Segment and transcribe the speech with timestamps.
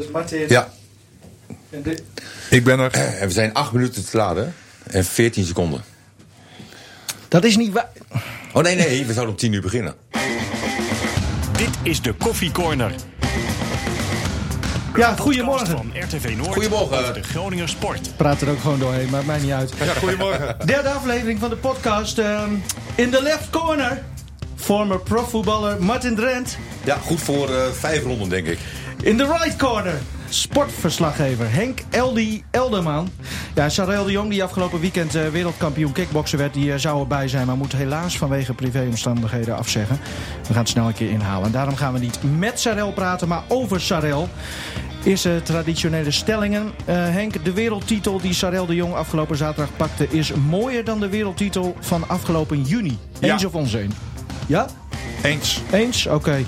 [0.00, 0.44] Dus Martin.
[0.48, 0.72] Ja,
[1.70, 1.98] En de-
[2.50, 2.92] Ik ben er.
[2.92, 5.82] en we zijn acht minuten te laden en 14 seconden.
[7.28, 7.88] Dat is niet waar.
[8.52, 9.94] Oh nee, nee, we zouden om 10 uur beginnen.
[11.56, 12.92] Dit is de Koffie Corner.
[14.96, 15.66] Ja, goedemorgen.
[15.66, 17.14] Van RTV Noord Goedemorgen.
[17.14, 18.16] de Groninger sport.
[18.16, 19.72] Praat er ook gewoon doorheen, maakt mij niet uit.
[19.84, 20.56] Ja, goedemorgen.
[20.66, 22.18] Derde aflevering van de podcast.
[22.18, 22.50] ehm,
[22.94, 24.02] in de left corner.
[24.56, 26.56] Former profvoetballer Martin Drent.
[26.84, 28.58] Ja, goed voor eh, vijf ronden, denk ik.
[29.02, 29.98] In de right corner.
[30.28, 33.08] Sportverslaggever Henk Eldi Elderman.
[33.54, 37.28] Ja, Sarel de Jong, die afgelopen weekend eh, wereldkampioen kickboksen werd, die eh, zou erbij
[37.28, 40.00] zijn, maar moet helaas vanwege privéomstandigheden afzeggen.
[40.40, 41.46] We gaan het snel een keer inhalen.
[41.46, 44.28] En daarom gaan we niet met Sarel praten, maar over Sarel.
[45.04, 46.70] Eerste traditionele stellingen.
[46.84, 50.08] Eh, Henk, de wereldtitel die Sarel de Jong afgelopen zaterdag pakte...
[50.08, 52.98] is mooier dan de wereldtitel van afgelopen juni.
[53.18, 53.32] Ja.
[53.32, 53.92] Eens of onzeen?
[54.46, 54.66] Ja?
[55.22, 55.60] Eens.
[55.70, 56.06] Eens?
[56.06, 56.44] Oké.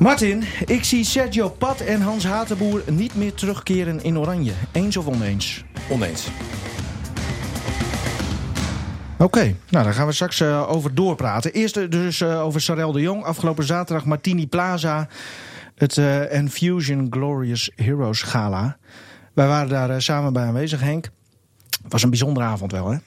[0.00, 4.52] Martin, ik zie Sergio Pat en Hans Hatenboer niet meer terugkeren in Oranje.
[4.72, 5.64] Eens of oneens?
[5.90, 6.28] Oneens.
[9.18, 11.52] Oké, nou daar gaan we straks eh, over doorpraten.
[11.52, 13.24] Eerst dus eh, over Sarel de Jong.
[13.24, 15.08] Afgelopen zaterdag Martini Plaza.
[15.74, 18.76] Het eh Enfusion Glorious Heroes Gala.
[19.32, 21.04] Wij waren daar samen bij aanwezig, Henk.
[21.82, 22.98] Het was een bijzondere avond wel, hè?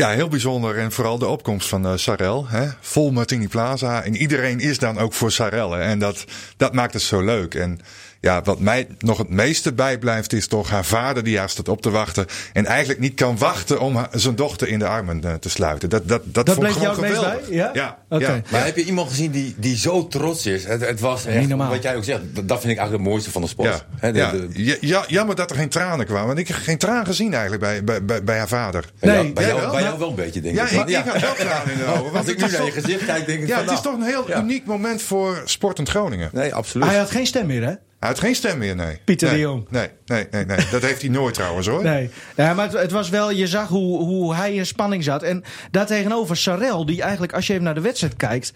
[0.00, 0.78] Ja, heel bijzonder.
[0.78, 2.48] En vooral de opkomst van eh Sarel.
[2.48, 2.68] Hè?
[2.80, 4.02] Vol Martini Plaza.
[4.02, 5.76] En iedereen is dan ook voor Sarel.
[5.76, 6.24] En dat,
[6.56, 7.54] dat maakt het zo leuk.
[7.54, 7.80] En
[8.20, 11.82] ja, wat mij nog het meeste bijblijft is toch haar vader die haar staat op
[11.82, 12.26] te wachten.
[12.52, 15.88] En eigenlijk niet kan wachten om haar- zijn dochter in de armen eh, te sluiten.
[15.88, 17.48] Dat, dat, dat, Dat vond ik gewoon het meest geweldig.
[17.48, 17.56] bij?
[17.56, 17.70] Ja?
[18.08, 18.40] Ja.
[18.50, 20.64] Maar heb je iemand gezien die, die zo trots is?
[20.64, 21.70] Het, het was echt, normaal.
[21.70, 23.84] wat jij ook zegt, dat dat vind ik eigenlijk het mooiste van de sport.
[24.00, 24.30] Ja, de- ja.
[24.30, 26.26] de- Ja, ja, jammer dat er geen tranen kwamen.
[26.26, 28.84] Want ik heb geen traan gezien eigenlijk bij, bij, bij, bij haar vader.
[29.00, 29.22] bij Nee.
[29.22, 29.70] jou, bij, jou, wel?
[29.70, 30.70] bij jou wel een beetje, denk Ja, ik.
[30.70, 32.02] ik, ik had wel tranen in de ogen.
[32.02, 33.96] want Als ik nu naar je gezicht kijk, denk ik Ja, van, het is nou,
[33.96, 34.42] toch een heel ja.
[34.42, 36.30] uniek moment voor Sportend Groningen.
[36.32, 36.86] Nee, absoluut.
[36.88, 37.72] Hij had geen stem meer, hè?
[38.00, 39.00] Hij had geen stem meer, nee.
[39.04, 39.66] Pieter nee, de Jong.
[39.70, 40.66] Nee, nee, nee, nee.
[40.70, 41.82] Dat heeft hij nooit trouwens hoor.
[41.82, 45.22] Nee, ja, maar het, het was wel, je zag hoe, hoe hij in spanning zat.
[45.22, 48.52] En daartegenover Sarel, die eigenlijk, als je even naar de wedstrijd kijkt.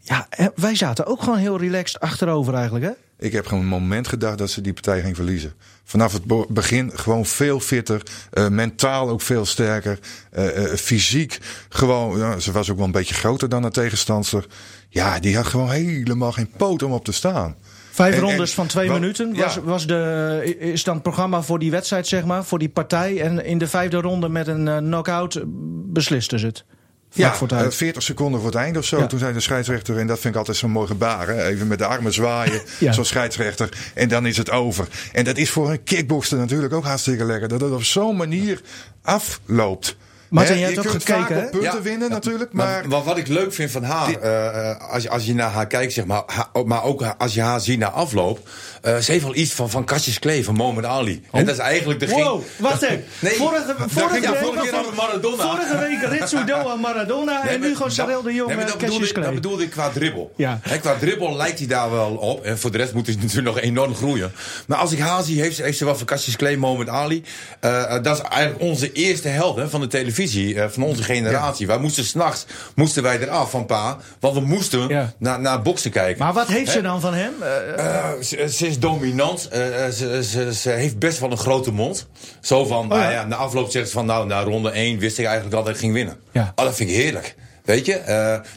[0.00, 2.90] Ja, wij zaten ook gewoon heel relaxed achterover eigenlijk, hè?
[3.26, 5.52] Ik heb gewoon een moment gedacht dat ze die partij ging verliezen.
[5.84, 8.02] Vanaf het begin gewoon veel fitter.
[8.30, 9.98] eh, mentaal ook veel sterker.
[10.30, 12.18] eh, eh, fysiek gewoon.
[12.18, 14.46] Ja, ze was ook wel een beetje groter dan de tegenstander.
[14.88, 17.56] Ja, die had gewoon helemaal geen poot om op te staan.
[17.98, 19.42] Vijf En- rondes en van twee minuten ja.
[19.44, 23.20] was, was de, is dan het programma voor die wedstrijd, zeg maar, voor die partij.
[23.20, 25.42] En in de vijfde ronde met een eh, knockout eh,
[25.86, 26.64] beslisten ze het.
[27.12, 27.74] Ja, voor het eh, uit.
[27.74, 28.98] 40 seconden voor het einde of zo.
[28.98, 29.06] Ja.
[29.06, 31.26] Toen zei de scheidsrechter, en dat vind ik altijd zo'n mooi gebaar.
[31.28, 31.44] Hè?
[31.46, 32.92] Even met de armen zwaaien, Ja.
[32.92, 33.68] zo'n scheidsrechter.
[33.94, 34.88] En dan is het over.
[35.12, 37.48] En dat is voor een kickboxer natuurlijk ook hartstikke lekker.
[37.48, 38.60] Dat het op zo'n manier
[39.02, 39.96] afloopt.
[40.30, 41.44] Martin, Hè, jij je hebt ook kunt gekeken, vaak hè?
[41.44, 42.52] op punten winnen natuurlijk.
[42.52, 45.50] Maar, Maar, wat ik leuk vind van haar, eh, eh, als, je, als je naar
[45.50, 48.48] haar kijkt, zeg maar, ha- maar ook als je haar ziet na afloop,
[48.82, 51.22] eh, ze heeft wel iets van, van Cassius Clay, van Mohamed Ali.
[51.32, 53.04] En dat is eigenlijk de Wow, wacht even.
[53.20, 55.42] Nee, vorige, vorige, ja, week, vorige keer hadden we Maradona.
[55.56, 58.86] vorige week Ritsu Doa Maradona Nee, en nu gewoon Sarel de Jong nee, dat, bedoelde,
[58.86, 60.32] Cassius ik- dat bedoelde ik qua dribbel.
[60.36, 60.58] Ja.
[60.62, 62.44] Hè, qua dribbel lijkt hij daar wel op.
[62.44, 64.32] En voor de rest moet hij natuurlijk nog enorm groeien.
[64.66, 67.22] Maar als ik haar zie, heeft, ze- heeft ze wel van Cassius Clay, Mohamed Ali.
[67.60, 71.02] Eh, eh, dat is eigenlijk onze eerste held hè, van de televisie, eh, van onze
[71.02, 71.66] generatie.
[71.66, 76.24] Wij moesten s'nachts moesten wij eraf van pa, want we moesten naar, naar boksen kijken.
[76.24, 77.32] Maar wat heeft ze dan van hem?
[77.76, 79.48] Eh, ze, ze is dominant.
[79.48, 82.06] Eh, ze, ze, ze heeft best wel een grote mond.
[82.40, 83.02] Zo van, Oh ja.
[83.02, 85.68] nou ja, na afloop zegt ze van, nou, na ronde 1 wist ik eigenlijk dat
[85.68, 86.16] ik ging winnen.
[86.32, 86.52] Ja.
[86.56, 87.34] Oh, dat vind ik heerlijk.
[87.64, 88.00] Weet je,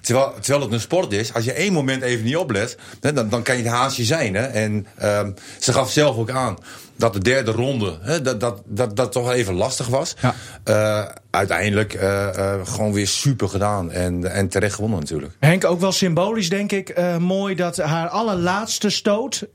[0.02, 3.44] terwijl, terwijl het een sport is, als je één moment even niet oplet, dan, dan
[3.44, 4.36] kan je het haasje zijn.
[4.36, 4.46] Hè?
[4.46, 6.58] En ehm, ze gaf zelf ook aan
[7.02, 10.16] dat de derde ronde, hè, dat, dat, dat, dat toch even lastig was.
[10.22, 10.36] Ja.
[10.64, 15.34] Eh, uiteindelijk eh, eh, gewoon weer super gedaan en, en terecht gewonnen natuurlijk.
[15.40, 17.02] Henk, ook wel symbolisch denk ik.
[17.20, 19.48] mooi dat haar allerlaatste stoot,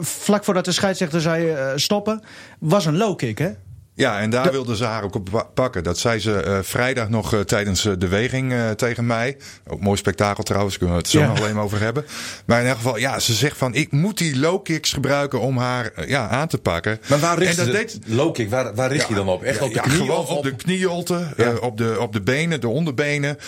[0.00, 2.22] vlak voordat de scheidsrechter zei stoppen,
[2.58, 3.50] was een low kick, hè?
[3.98, 5.82] Ja, en daar wilde ze haar ook op pa- pakken.
[5.84, 9.36] Dat zei ze eh, vrijdag nog eh, tijdens eh, de weging tegen mij.
[9.66, 11.26] Ook mooi spektakel trouwens, kunnen we het zo Ja.
[11.28, 12.04] nog alleen maar over hebben.
[12.44, 15.56] Maar in elk geval, ja, ze zegt van ik moet die low kicks gebruiken om
[15.58, 17.00] haar ja, aan te pakken.
[17.08, 19.42] Maar waar richt en dat de deed, low kick, waar, waar richt je dan op?
[19.42, 22.68] Echt op de knie gewoon op de knieholte, eh, op, de, op de benen, de
[22.68, 23.38] onderbenen.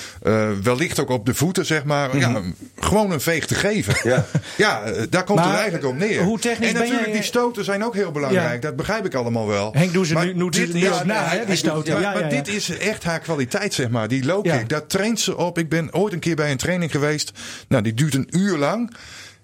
[0.62, 2.16] wellicht ook op de voeten, zeg maar.
[2.16, 2.40] ja,
[2.80, 3.94] gewoon een veeg te geven.
[3.98, 4.08] Mhm.
[4.08, 4.24] Ja.
[4.56, 6.22] Ja, daar komt Maar, het eigenlijk op neer.
[6.22, 8.62] hoe technisch en natuurlijk, die stoten zijn ook heel belangrijk.
[8.62, 9.72] Dat begrijp ik allemaal wel.
[9.72, 12.00] Henk, doe ze Maar nu- doet dit- ja, na, hè, die stoten.
[12.00, 14.08] Ja, maar dit is echt haar kwaliteit, zeg maar.
[14.08, 14.56] Die low Ja.
[14.56, 15.58] kick, daar traint ze op.
[15.58, 17.32] Ik ben ooit een keer bij een training geweest.
[17.68, 18.94] Nou, die duurt een uur lang.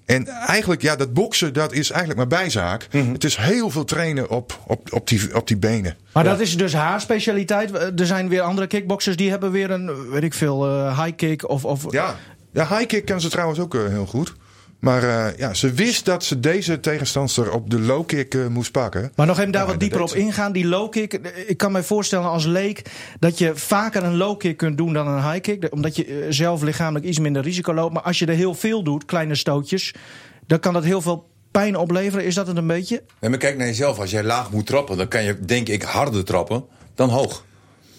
[0.07, 2.87] En eigenlijk, ja, dat boksen, dat is eigenlijk maar bijzaak.
[2.93, 3.13] Mhm.
[3.13, 5.97] Het is heel veel trainen op, op, op, die, op die benen.
[6.13, 7.71] Maar dat is dus haar specialiteit.
[8.01, 11.49] Er zijn weer andere kickboxers die hebben weer een, weet ik veel, eh, high kick
[11.49, 11.65] of...
[11.65, 12.15] of Ja,
[12.53, 14.35] ja high kick kan ze trouwens ook eh, heel goed.
[14.79, 18.73] Maar eh, ja, ze wist dat ze deze tegenstander op de low kick eh, moest
[18.73, 19.13] pakken.
[19.17, 20.19] Maar nog even daar Ja, wat dieper op ze.
[20.19, 20.53] ingaan.
[20.53, 21.13] Die low kick.
[21.13, 22.83] eh, Ik kan me voorstellen als leek
[23.19, 25.67] dat je vaker een low kick kunt doen dan een high kick.
[25.73, 27.95] Omdat je zelf lichamelijk iets minder risico loopt.
[27.95, 29.95] Maar als je er heel veel doet, kleine stootjes,
[30.47, 32.25] dan kan dat heel veel pijn opleveren.
[32.27, 33.03] Is dat het een beetje?
[33.21, 33.99] Nee, maar kijk naar jezelf.
[33.99, 36.65] Als jij laag moet trappen, dan kan je denk ik harder trappen
[36.95, 37.45] dan hoog.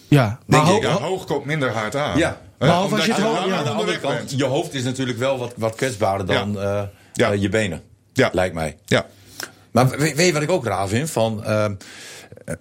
[0.08, 0.40] Ja.
[0.46, 2.18] Maar Denk ho- ik, Ja, ho- hoog komt minder hard aan.
[2.18, 2.42] Ja.
[2.60, 4.32] Als je het hoog- aan de andere kant, bent.
[4.38, 6.82] je hoofd is natuurlijk wel wat, wat kwetsbaarder dan eh,
[7.14, 7.32] Ja.
[7.32, 7.82] eh, je benen.
[8.14, 8.30] Ja.
[8.34, 8.78] Lijkt mij.
[8.86, 9.06] Ja.
[9.72, 11.10] Maar we- weet je wat ik ook raar vind?
[11.12, 11.74] Van, ehm,
[12.46, 12.54] eh,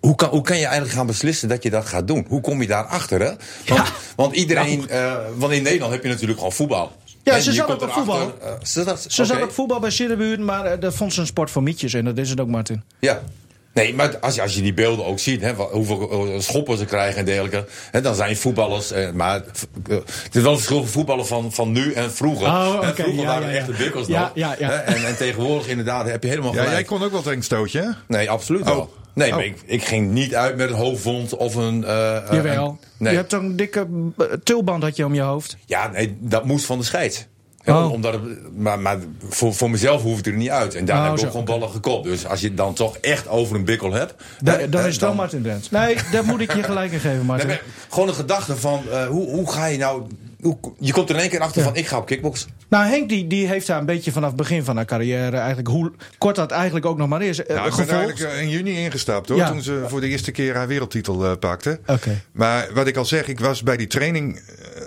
[0.00, 2.26] hoe, kan, hoe kan je eigenlijk gaan beslissen dat je dat gaat doen?
[2.28, 3.20] Hoe kom je daarachter?
[3.20, 3.26] Hè?
[3.26, 3.84] Want, Ja.
[4.16, 6.92] want iedereen, eh, want in Nederland heb je natuurlijk gewoon voetbal.
[7.22, 8.32] Ja, En ze zat ook op voetbal.
[8.62, 9.44] ze zat, Ze zat oké.
[9.44, 11.94] op voetbal bij Siddebuurt, maar eh, dat vond ze een sport voor mietjes.
[11.94, 12.82] En dat is het ook, Martin.
[12.98, 13.20] Ja.
[13.78, 16.84] Nee, maar als je, als je die beelden ook ziet, hè, hoeveel eh, schoppen ze
[16.84, 17.66] krijgen en dergelijke.
[17.90, 18.90] Hè, dan zijn voetballers.
[18.90, 19.36] Eh, maar
[19.88, 22.46] eh, het is wel een verschil van voetballen van, van nu en vroeger.
[22.46, 23.78] Oh, vroeger ja, waren ja, echte ja.
[23.78, 24.30] bikkels Ja, nog.
[24.34, 24.68] ja, ja.
[24.68, 26.76] Hè, en, en tegenwoordig inderdaad heb je helemaal Ja, gelijk.
[26.76, 27.88] jij kon ook wel tegen een stootje, hè?
[28.16, 28.66] Nee, absoluut Oh.
[28.66, 28.92] wel.
[29.14, 29.44] Nee, maar Oh.
[29.44, 31.84] ik, ik ging niet uit met een hoofdwond of een...
[31.84, 32.66] eh, eh, Jawel.
[32.68, 33.10] een- nee.
[33.12, 33.86] Je hebt toch een dikke
[34.44, 35.56] tulband had je om je hoofd.
[35.66, 37.26] Ja, nee, dat moest van de scheids.
[37.68, 37.92] Oh.
[37.92, 38.22] Omdat het,
[38.56, 38.98] maar maar
[39.28, 40.74] voor, voor mezelf hoeft het er niet uit.
[40.74, 42.04] En daar Oh, heb ik ook gewoon ballen gekopt.
[42.04, 44.14] Dus als je het dan toch echt over een bikkel hebt...
[44.42, 45.70] Da- dan is het wel Martin Drent.
[45.70, 47.46] Nee, daar moet ik je gelijk in geven, Nee, Martin.
[47.46, 50.02] maar gewoon een gedachte van eh, hoe, hoe ga je nou.
[50.40, 51.66] Hoe, je komt er in één keer achter Ja.
[51.68, 52.46] van ik ga op kickbox.
[52.68, 55.36] Nou, Henk die, die heeft daar een beetje vanaf het begin van haar carrière...
[55.36, 58.42] eigenlijk hoe kort dat eigenlijk ook nog maar is, eh, Nou, ik ben eigenlijk eh,
[58.42, 59.38] in juni ingestapt hoor.
[59.38, 59.48] Ja.
[59.48, 61.80] Toen ze voor de eerste keer haar wereldtitel pakte.
[61.86, 62.20] Oké.
[62.32, 64.40] Maar wat ik al zeg, ik was bij die training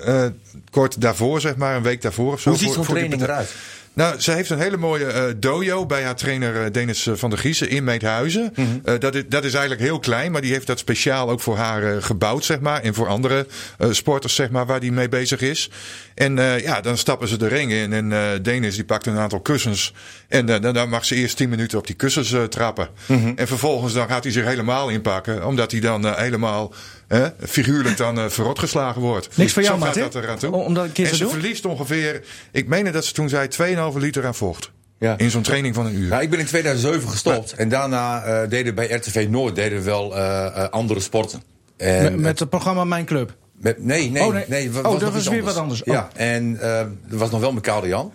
[0.06, 0.25] eh,
[0.71, 2.50] kort daarvoor, zeg maar, een week daarvoor of zo.
[2.50, 3.56] Hoe ziet zo'n training eruit?
[3.94, 7.29] Nou, ze heeft een hele mooie eh, dojo bij haar trainer eh, Denis eh, van
[7.29, 8.53] der Giezen in Meethuizen.
[8.56, 9.00] Mhm.
[9.00, 12.01] Dat, is, dat is eigenlijk heel klein, maar die heeft dat speciaal ook voor haar
[12.01, 12.81] gebouwd, zeg maar.
[12.81, 13.47] En voor andere
[13.89, 15.69] sporters, zeg maar, waar die mee bezig is.
[16.15, 19.94] En ja, dan stappen ze de ring in en Denis die pakt een aantal kussens.
[20.27, 22.89] En dan, dan mag ze eerst 10 minuten op die kussens trappen.
[23.06, 23.31] Mhm.
[23.35, 26.74] En vervolgens dan gaat hij zich helemaal inpakken, omdat hij dan helemaal
[27.12, 29.38] eh, figuurlijk dan eh, verrot geslagen wordt.
[29.38, 30.13] Niks voor jou, Zo gaat Martin?
[30.13, 30.52] dat eraan toe.
[30.52, 31.31] Om- om dat een keer en te ze doen?
[31.31, 32.22] verliest ongeveer,
[32.52, 34.72] ik meen dat ze toen zei 2,5 liter aan vocht.
[35.00, 35.18] Ja.
[35.18, 36.10] In zo'n training van een uur.
[36.10, 37.54] Nou, ik ben in 2007 gestopt.
[37.54, 41.42] En daarna eh, deden bij RTV Noord deden we wel eh, eh, andere sporten.
[41.78, 43.36] En, Met, met het programma Mijn Club.
[43.54, 44.69] met- nee, nee, Oh, nee.
[44.84, 45.84] Oh, dat was iets weer wat anders.
[45.84, 45.94] Oh.
[45.94, 48.13] Ja, en eh dat was nog wel met Karel Jan.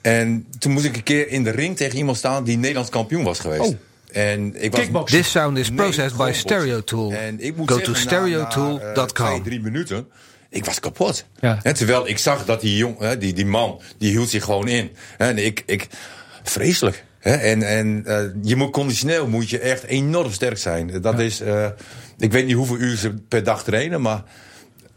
[0.00, 3.24] En toen moest ik een keer in de ring tegen iemand staan die Nederlands kampioen
[3.24, 3.60] was geweest.
[3.70, 3.76] Oh.
[4.12, 5.10] En ik was.
[5.10, 6.84] This sound is Nee, processed by gewoon Stereo boksen.
[6.84, 7.12] Tool.
[7.12, 9.28] En ik moet Go zeggen, to na, eh, stereotool.com.
[9.28, 10.08] twee, drie minuten.
[10.50, 11.24] Ik was kapot.
[11.40, 11.60] Ja.
[11.62, 14.90] Terwijl ik zag dat die, jong, hè, die, die man, die hield zich gewoon in.
[15.16, 15.86] Hè, En ik, ik,
[16.42, 17.04] vreselijk.
[17.18, 21.00] Hè, en en eh, je moet conditioneel moet je echt enorm sterk zijn.
[21.00, 21.66] Dat is, eh,
[22.18, 24.22] ik weet niet hoeveel uur ze per dag trainen, maar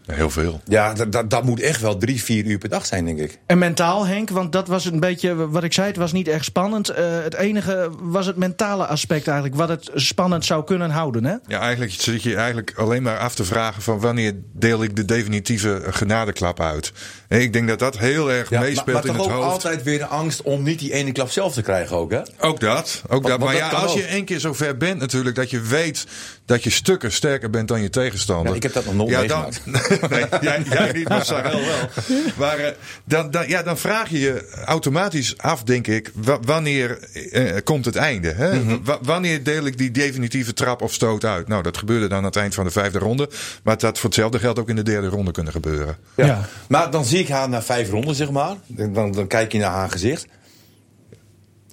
[0.05, 0.61] Heel veel.
[0.65, 3.39] ja, dat, dat, dat moet echt wel drie, vier uur per dag zijn, denk ik.
[3.45, 5.87] En mentaal, Henk, want dat was een beetje wat ik zei.
[5.87, 6.89] Het was niet echt spannend.
[6.89, 9.57] Eh, het enige was het mentale aspect eigenlijk.
[9.57, 11.35] Wat het spannend zou kunnen houden, hè?
[11.47, 15.05] Ja, eigenlijk zit je eigenlijk alleen maar af te vragen van wanneer deel ik de
[15.05, 16.91] definitieve genadeklap uit.
[17.27, 19.41] En ik denk dat dat heel erg Ja, maar, meespeelt maar in toch het ook
[19.41, 19.51] hoofd.
[19.53, 22.21] altijd weer de angst om niet die ene klap zelf te krijgen ook, hè?
[22.39, 23.01] Ook dat.
[23.07, 23.29] Ook dat.
[23.31, 23.97] want Maar dat ja, als ook.
[23.97, 26.05] je één keer zo ver bent natuurlijk dat je weet
[26.51, 28.49] dat je stukken sterker bent dan je tegenstander.
[28.49, 30.09] Ja, ik heb dat nog nooit ja, dan, meegemaakt.
[30.11, 31.89] nee, jij, jij niet, maar Sarel wel.
[32.37, 32.71] Maar eh,
[33.03, 36.99] dan, dan, ja, dan vraag je je automatisch af, denk ik, wa- wanneer
[37.31, 38.31] eh, komt het einde?
[38.31, 38.59] Hè?
[38.59, 38.77] Mhm.
[38.83, 41.47] Wa- wanneer deel ik die definitieve trap of stoot uit?
[41.47, 43.29] Nou, dat gebeurde dan aan het eind van de vijfde ronde.
[43.63, 45.97] Maar dat voor hetzelfde geld ook in de derde ronde kunnen gebeuren.
[46.15, 46.25] Ja.
[46.25, 46.47] Ja.
[46.67, 48.55] Maar dan zie ik haar na vijf ronden, zeg maar.
[48.67, 50.25] Dan, dan, dan kijk je naar haar gezicht.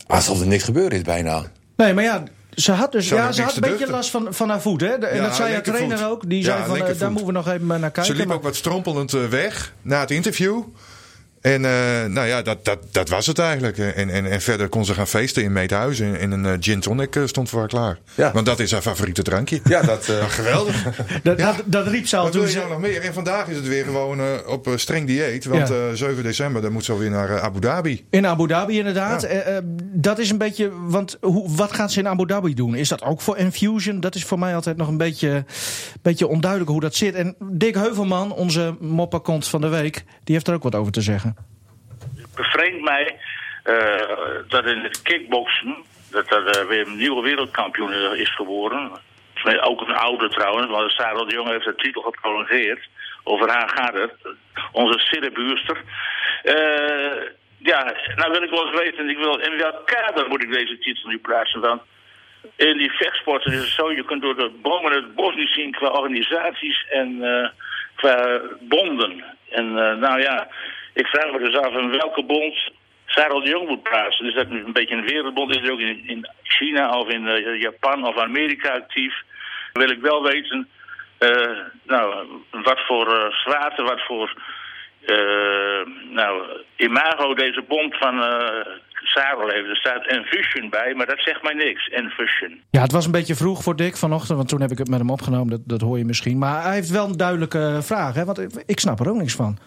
[0.06, 1.42] Alsof er niks gebeurd is bijna.
[1.76, 2.22] Nee, maar ja.
[2.60, 3.94] Ze had dus ja, ze had een beetje duchten.
[3.94, 4.80] last van, van haar voet.
[4.80, 4.98] Hè?
[4.98, 6.28] De- En Ja, dat zei haar trainer ook.
[6.30, 8.04] Die zei van, eh, daar moeten we nog even naar kijken.
[8.04, 10.62] Ze liep maar- ook wat strompelend eh, weg na het interview.
[11.52, 13.78] En eh, nou ja, dat, dat, dat was het eigenlijk.
[13.78, 16.00] En, en, en verder kon ze gaan feesten in Meethuis.
[16.00, 17.98] En, en een eh, gin tonic eh, stond voor haar klaar.
[18.14, 18.32] Ja.
[18.32, 19.60] Want dat is haar favoriete drankje.
[19.64, 20.08] Ja, dat...
[20.08, 20.84] eh, Geweldig.
[21.22, 21.52] dat, Ja.
[21.52, 22.66] dat, dat riep ze al Wat wil toen je ze...
[22.66, 23.02] nou nog meer?
[23.02, 25.44] En vandaag is het weer gewoon op streng dieet.
[25.44, 25.74] Want Ja.
[25.74, 28.06] eh 7 december dan moet ze alweer naar Abu Dhabi.
[28.10, 29.22] In Abu Dhabi inderdaad.
[29.22, 29.60] Ja.
[29.92, 30.70] Dat is een beetje...
[30.88, 32.74] Want hoe, wat gaat ze in Abu Dhabi doen?
[32.74, 34.00] Is dat ook voor Infusion?
[34.00, 35.44] Dat is voor mij altijd nog een beetje,
[36.02, 37.14] beetje onduidelijk hoe dat zit.
[37.14, 40.04] En Dick Heuvelman, onze mopperkont van de week...
[40.24, 41.36] die heeft er ook wat over te zeggen.
[42.38, 43.16] Bevreemdt mij
[43.62, 45.76] eh, dat in het kickboksen
[46.10, 48.90] dat er eh, weer een nieuwe wereldkampioen eh, is geworden.
[49.60, 52.88] Ook een oude trouwens, want Sarah de Jong heeft de titel geprolongeerd.
[53.24, 54.14] Over haar gaat het.
[54.72, 55.82] Onze Siddebuurster.
[56.42, 57.22] Eh
[57.58, 60.78] ja, nou wil ik wel eens weten, ik wil, in welk kader moet ik deze
[60.78, 61.60] titel nu plaatsen?
[61.60, 61.82] Want
[62.56, 65.72] in die vechtsporten is het zo, je kunt door de bomen het bos niet zien
[65.72, 67.20] qua organisaties en
[67.94, 69.24] qua bonden.
[69.50, 70.48] En nou ja,
[70.98, 72.70] ik vraag me dus af in welke bond
[73.06, 74.24] Sarah de Jong moet plaatsen.
[74.24, 78.06] Dus dat een beetje een wereldbond is ook in, in China of in eh, Japan
[78.06, 79.14] of Amerika actief.
[79.72, 80.68] Dan wil ik wel weten,
[81.18, 84.42] eh, nou, wat voor eh, zwaarte, wat voor
[86.10, 86.42] nou,
[86.76, 88.14] imago deze bond van
[89.02, 89.68] Sarah heeft.
[89.68, 91.88] Er staat Enfusion bij, maar dat zegt mij niks.
[91.88, 92.60] Enfusion.
[92.70, 94.98] Ja, het was een beetje vroeg voor Dick vanochtend, want toen heb ik het met
[94.98, 95.50] hem opgenomen.
[95.50, 96.38] Dat, dat hoor je misschien.
[96.38, 98.24] Maar hij heeft wel een duidelijke vraag, hè?
[98.24, 99.58] want ik snap er ook niks van.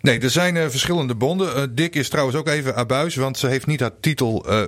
[0.00, 1.54] Nee, er zijn eh, verschillende bonden.
[1.54, 4.62] Eh, Dick is trouwens ook even abuis, want ze heeft niet haar titel eh,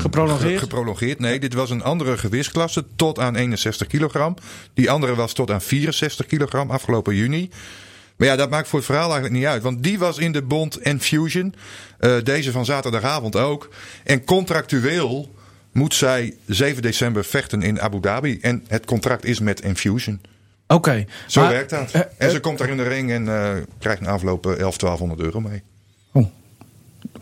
[0.00, 0.52] Geprolongeerd?
[0.52, 1.18] ge- geprolongeerd.
[1.18, 4.34] Nee, dit was een andere gewichtsklasse tot aan 61 kilogram.
[4.74, 7.50] Die andere was tot aan 64 kilogram afgelopen juni.
[8.16, 9.62] Maar ja, dat maakt voor het verhaal eigenlijk niet uit.
[9.62, 11.54] Want die was in de bond Enfusion.
[12.22, 13.68] deze van zaterdagavond ook.
[14.04, 15.34] En contractueel
[15.72, 18.38] moet zij 7 december vechten in Abu Dhabi.
[18.40, 20.20] En het contract is met Enfusion.
[20.72, 21.04] Oké.
[21.26, 21.90] Zo maar- werkt dat.
[21.90, 24.52] eh, en eh, ze komt daar in de ring en eh, krijgt een afloop eh,
[24.58, 25.62] 11, 1200 euro mee.
[26.12, 26.26] oh,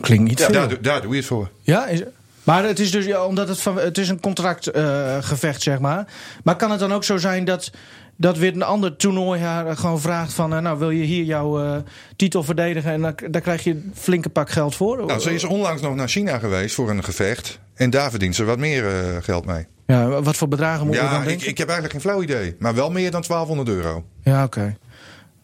[0.01, 0.53] klinkt niet veel.
[0.53, 1.49] Daar, doe- daar doe je het voor.
[1.61, 2.01] Ja, is,
[2.43, 6.07] maar het is dus ja, omdat het, van, het is een contractgevecht, zeg maar.
[6.43, 7.71] Maar kan het dan ook zo zijn dat,
[8.21, 10.53] dat weer een ander toernooi haar gewoon vraagt van...
[10.53, 11.75] eh, nou, wil je hier jouw eh,
[12.15, 15.05] titel verdedigen en dan, daar krijg je een flinke pak geld voor?
[15.05, 17.59] Nou, ze is onlangs nog naar China geweest voor een gevecht.
[17.73, 19.65] En daar verdient ze wat meer eh, geld mee.
[19.87, 21.47] Ja, wat voor bedragen moeten we Ja, dan ik, denken?
[21.47, 22.55] ik heb eigenlijk geen flauw idee.
[22.59, 24.05] Maar wel meer dan 1200 euro.
[24.23, 24.77] Ja, oké.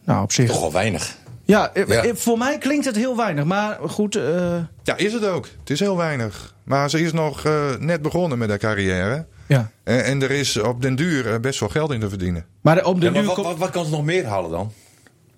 [0.05, 0.49] Nou, op zich.
[0.49, 1.15] Toch wel weinig.
[1.43, 2.03] Ja, eh, Ja.
[2.03, 3.43] eh, voor mij klinkt het heel weinig.
[3.45, 5.47] Maar goed, eh, Ja, is het ook.
[5.59, 6.55] Het is heel weinig.
[6.63, 9.25] Maar ze is nog eh, net begonnen met haar carrière.
[9.47, 9.71] Ja.
[9.83, 12.45] En, en er is op den duur eh, best wel geld in te verdienen.
[12.61, 14.51] Maar op de Ja, maar duur wat, komt- wat, wat kan ze nog meer halen
[14.51, 14.73] dan?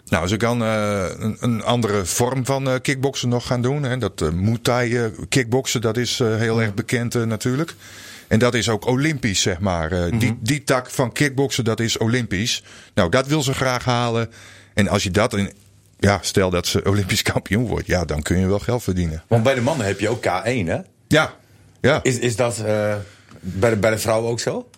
[0.09, 3.83] Nou, ze kan eh, een, een andere vorm van eh kickboksen nog gaan doen.
[3.83, 3.97] Hè.
[3.97, 7.75] Dat eh Muay Thai kickboksen, dat is eh, heel erg bekend natuurlijk.
[8.27, 9.91] En dat is ook olympisch, zeg maar.
[9.91, 12.63] Eh, die, die tak van kickboksen, dat is olympisch.
[12.93, 14.29] Nou, dat wil ze graag halen.
[14.73, 15.33] En als je dat...
[15.33, 15.51] In,
[15.99, 17.87] ja, stel dat ze olympisch kampioen wordt.
[17.87, 19.23] Ja, dan kun je wel geld verdienen.
[19.27, 20.77] Want bij de mannen heb je ook K1, hè?
[21.07, 21.33] Ja,
[21.81, 21.99] ja.
[22.03, 22.95] Is, is dat eh,
[23.39, 24.69] bij, de, bij de vrouwen ook zo?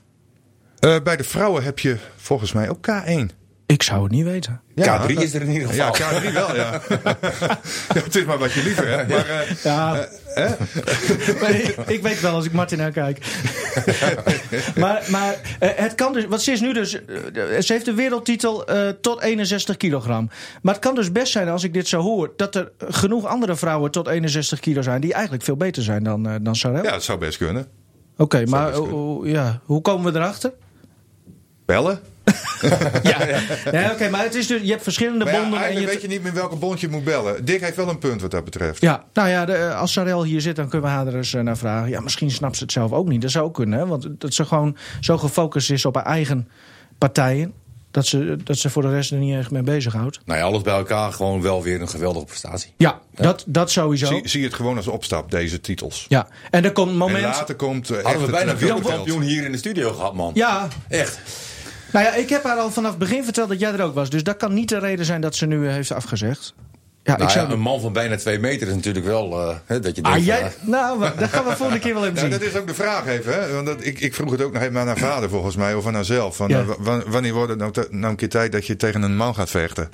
[0.79, 3.35] Eh, bij de vrouwen heb je volgens mij ook K1.
[3.65, 4.61] Ik zou het niet weten.
[4.75, 6.19] Ja, K3 is er in ieder Ja, geval.
[6.21, 6.81] K3 wel, ja.
[6.89, 7.59] ja.
[7.93, 9.09] Het is maar wat je liever hebt.
[9.09, 10.07] Maar, eh, Ja.
[11.41, 13.17] Nee, ik weet wel als ik Martin aankijk.
[14.81, 16.25] maar maar eh, het kan dus.
[16.25, 17.05] Want ze is nu dus.
[17.05, 20.29] eh, ze heeft de wereldtitel eh, tot 61 kilogram.
[20.61, 22.33] Maar het kan dus best zijn, als ik dit zo hoor.
[22.35, 25.01] dat er genoeg andere vrouwen tot 61 kilo zijn.
[25.01, 26.83] die eigenlijk veel beter zijn dan, eh dan Sarel.
[26.83, 27.67] ja, dat zou best kunnen.
[28.21, 28.73] Oké, maar
[29.23, 30.53] ja, hoe komen we erachter?
[31.65, 31.99] Bellen?
[33.03, 33.17] Ja,
[33.71, 35.65] nee, oké, maar het is dus, je hebt verschillende Maar ja, bonden.
[35.65, 37.45] en je weet je niet met welke bond je moet bellen.
[37.45, 38.81] Dick heeft wel een punt wat dat betreft.
[38.81, 41.33] Ja, nou ja, de, eh, als Sarel hier zit, dan kunnen we haar er eens
[41.33, 41.89] eh, naar vragen.
[41.89, 43.21] Ja, misschien snapt ze het zelf ook niet.
[43.21, 43.85] Dat zou ook kunnen, hè?
[43.85, 46.47] Want dat ze gewoon zo gefocust is op haar eigen
[46.97, 47.53] partijen.
[47.91, 50.19] Dat ze, dat ze voor de rest er niet echt mee bezighoudt.
[50.25, 52.73] Nou ja, alles bij elkaar gewoon wel weer een geweldige prestatie.
[52.77, 54.05] Ja, Dat, dat sowieso.
[54.05, 56.05] Zie, zie het gewoon als opstap, deze titels.
[56.09, 57.23] Ja, en er komt een En moment.
[57.23, 60.31] later komt echt Hadden we bijna wereldkampioen hier in de studio gehad, man.
[60.33, 61.19] Ja, Echt.
[61.93, 64.09] nou ja, ik heb haar al vanaf het begin verteld dat jij er ook was.
[64.09, 66.53] Dus dat kan niet de reden zijn dat ze nu eh, heeft afgezegd.
[67.03, 67.47] Ja, Nou ik zou.
[67.47, 69.31] ja, een man van bijna twee meter is natuurlijk wel...
[69.49, 70.41] eh, hè, dat je denkt, ah, jij.
[70.41, 72.39] eh, Nou, maar dat gaan we volgende keer wel even Nou, zien.
[72.39, 73.33] dat is ook de vraag even.
[73.33, 73.53] Hè?
[73.53, 75.73] Want dat, ik, ik vroeg het ook nog even aan haar vader volgens mij.
[75.73, 76.35] Of aan haarzelf.
[76.35, 76.59] Van, Ja.
[76.59, 79.35] eh, wa- wanneer wordt het nou, nou een keer tijd dat je tegen een man
[79.35, 79.89] gaat vechten?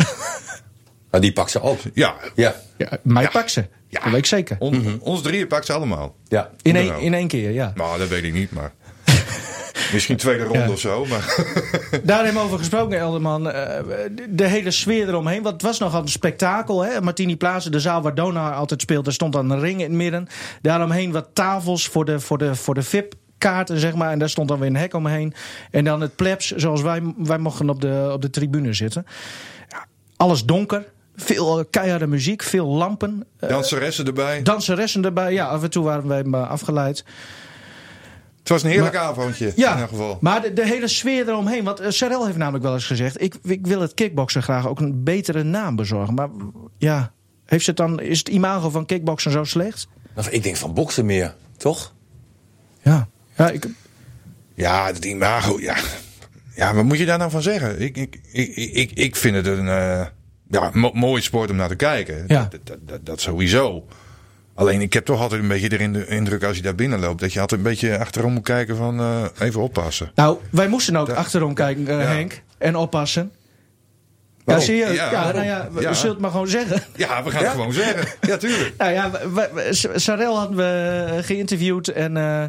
[1.11, 1.79] nou, die pakt ze op.
[1.93, 2.55] ja, Ja.
[2.77, 3.65] Ja, mij pak ze.
[3.89, 4.55] Dat weet ik zeker.
[4.59, 6.15] on- ons drieën pakt ze allemaal.
[6.27, 6.49] ja.
[6.61, 7.71] In één, in één keer, ja.
[7.75, 8.71] Nou, dat weet ik niet, maar...
[9.93, 10.69] Misschien tweede ronde Ja.
[10.71, 11.35] of zo, maar...
[12.03, 13.51] Daar hebben we over gesproken, Elderman.
[13.51, 13.83] Eh,
[14.29, 15.41] de, hele sfeer eromheen.
[15.41, 16.83] Want het was nogal een spektakel.
[16.83, 17.01] Hè?
[17.01, 19.07] Martini Plaza, de zaal waar Dona altijd speelt.
[19.07, 20.27] Er stond dan een ring in het midden.
[20.61, 24.11] Daaromheen wat tafels voor de, voor de, voor de VIP-kaarten, zeg maar.
[24.11, 25.33] En daar stond dan weer een hek omheen.
[25.71, 29.05] En dan het plebs, zoals wij, wij mochten op de, op de tribune zitten.
[29.69, 29.85] Ja,
[30.17, 30.85] alles donker.
[31.15, 33.23] Veel eh, keiharde muziek, veel lampen.
[33.39, 34.41] Eh, Danseressen erbij.
[34.43, 35.33] danseressen erbij.
[35.33, 37.03] Ja, af en toe waren wij maar afgeleid.
[38.47, 40.17] Het was een heerlijk avondje, in Ja, ieder geval.
[40.21, 41.63] maar de, de hele sfeer eromheen.
[41.63, 43.21] Want uh, Sarel heeft namelijk wel eens gezegd...
[43.21, 46.13] Ik, ik wil het kickboksen graag ook een betere naam bezorgen.
[46.13, 46.29] Maar
[46.77, 47.11] ja,
[47.45, 49.87] heeft ze het dan, is het imago van kickboksen zo slecht?
[50.15, 51.93] Nou, ik denk van boksen meer, toch?
[52.81, 53.67] Ja, ja ik,
[54.53, 55.75] Ja, het imago, ja.
[56.55, 57.81] Ja, wat moet je daar nou van zeggen?
[57.81, 60.05] Ik, ik, ik, ik, ik vind het een eh,
[60.49, 62.23] ja, mo- mooie sport om naar te kijken.
[62.27, 62.47] Ja.
[62.51, 63.85] Dat, dat, dat, dat sowieso.
[64.57, 67.19] Alleen ik heb toch altijd een beetje erin de indruk als je daar binnen loopt...
[67.21, 70.11] dat je altijd een beetje achterom moet kijken van eh, even oppassen.
[70.15, 72.05] nou, wij moesten ook achterom kijken, eh, Ja.
[72.05, 72.41] Henk.
[72.57, 73.31] En oppassen.
[74.45, 74.93] Ja, zie je?
[74.93, 75.93] Ja, nou ja, we, Ja.
[75.93, 76.83] zullen het maar gewoon zeggen.
[76.95, 78.07] Ja, we gaan het gewoon zeggen.
[78.29, 78.73] Ja, tuurlijk.
[78.77, 79.11] Nou ja,
[79.95, 82.17] Sarel hadden we geïnterviewd en...
[82.17, 82.43] eh,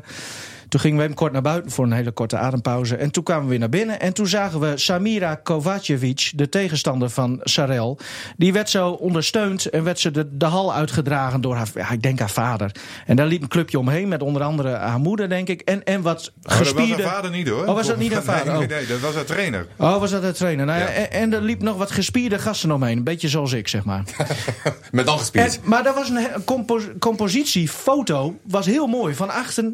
[0.68, 2.96] Toen gingen we hem kort naar buiten voor een hele korte adempauze.
[2.96, 4.00] En toen kwamen we weer naar binnen.
[4.00, 7.98] En toen zagen we Samira Kovacevic, de tegenstander van Sarel.
[8.36, 12.02] Die werd zo ondersteund en werd ze de, de hal uitgedragen door haar, ja, ik
[12.02, 12.72] denk haar vader.
[13.06, 15.60] En daar liep een clubje omheen met onder andere haar moeder, denk ik.
[15.60, 17.02] En, en wat Oh, dat was gespierde...
[17.02, 17.66] haar vader niet hoor.
[17.66, 18.46] Oh, was dat niet haar vader?
[18.46, 18.74] Nee, nee, Oh.
[18.76, 19.66] nee, dat was haar trainer.
[19.78, 20.66] Oh, was dat de trainer?
[20.66, 20.86] Nou ja.
[20.86, 22.96] En, en er liep nog wat gespierde gasten omheen.
[22.96, 24.02] Een beetje zoals ik, zeg maar.
[24.90, 25.60] Met dan En, gespierd.
[25.64, 28.38] maar dat was een he- compo compositiefoto.
[28.42, 29.14] Was heel mooi.
[29.14, 29.72] Van achter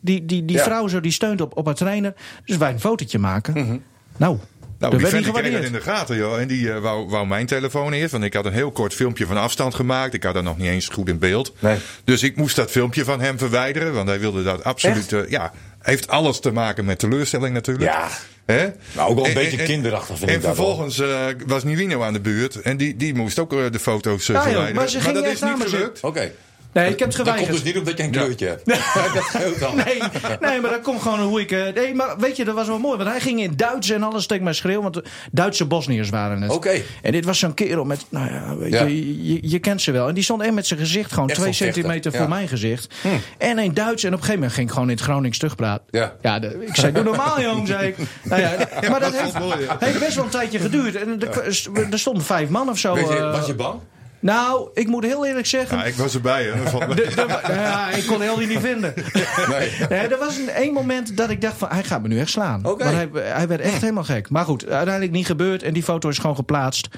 [0.00, 0.62] die, die, die Ja.
[0.62, 2.14] vrouw zo, die steunt op, op haar trainer.
[2.44, 3.54] Dus wij een fotootje maken.
[3.54, 3.78] Nou,
[4.16, 4.38] Nou,
[4.78, 6.40] dat die vent kreeg dat in de gaten, joh.
[6.40, 8.12] En die eh, wou, wou mijn telefoon eerst.
[8.12, 10.14] Want ik had een heel kort filmpje van afstand gemaakt.
[10.14, 11.52] Ik had dat nog niet eens goed in beeld.
[11.58, 11.76] Nee.
[12.04, 13.92] Dus ik moest dat filmpje van hem verwijderen.
[13.94, 15.12] Want hij wilde dat absoluut...
[15.12, 15.52] eh, ja,
[15.82, 17.90] heeft alles te maken met teleurstelling natuurlijk.
[17.90, 18.08] Ja.
[18.46, 18.68] Hè?
[18.92, 20.64] Nou, ook wel een En- beetje en- kinderachtig vind en ik dat wel.
[20.66, 22.60] vervolgens eh, was Nivino aan de buurt.
[22.60, 24.76] En die, die moest ook de foto's Ja, joh, verwijderen.
[24.76, 26.00] maar ze ging dat echt is niet gelukt.
[26.00, 26.32] Oké.
[26.72, 27.64] Nee, ik heb het Dat komt geweigerd.
[27.64, 28.66] dus niet omdat je een kleurtje hebt.
[29.14, 29.76] dat scheelt dan.
[29.76, 29.98] Nee,
[30.40, 31.50] nee, maar dat komt gewoon hoe ik...
[31.52, 32.96] eh, nee, maar weet je, dat was wel mooi.
[32.96, 34.82] Want hij ging in Duits en alles tegen mij schreeuwen.
[34.82, 35.00] Want
[35.32, 36.50] Duitse Bosniërs waren het.
[36.52, 36.80] Oké.
[37.02, 38.04] En dit was zo'n kerel met...
[38.08, 38.82] Nou ja, weet Ja.
[38.84, 40.08] Je, je, je kent ze wel.
[40.08, 42.18] En die stond echt met zijn gezicht gewoon Echt twee centimeter ja.
[42.18, 42.94] voor mijn gezicht.
[43.38, 44.02] En in Duits.
[44.02, 45.84] En op een gegeven moment ging ik gewoon in het Gronings terugpraten.
[45.90, 46.14] Ja.
[46.22, 47.96] ja de- ik zei, doe normaal jong, zei ik.
[48.22, 48.56] Nou ja,
[48.90, 49.76] maar dat heeft, mooi, ja.
[49.80, 50.94] heeft best wel een tijdje geduurd.
[50.94, 51.44] En er,
[51.90, 52.94] er stonden vijf man of zo.
[52.94, 53.80] Weet je, eh, was je bang?
[54.20, 55.78] Nou, ik moet heel eerlijk zeggen...
[55.78, 56.44] Ja, ik was erbij.
[56.44, 56.52] Hè.
[56.94, 58.94] De- de- ja, ik kon heel die niet vinden.
[59.48, 59.70] Nee.
[59.88, 62.30] Nee, er was een één moment dat ik dacht van hij gaat me nu echt
[62.30, 62.64] slaan.
[62.64, 62.84] Oké.
[62.84, 64.30] Maar hij, hij werd echt helemaal gek.
[64.30, 66.88] Maar goed, uiteindelijk niet gebeurd en die foto is gewoon geplaatst.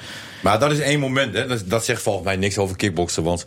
[0.43, 1.47] Maar dat is één moment, hè.
[1.47, 3.47] Dat, dat zegt volgens mij niks over kickboksen, want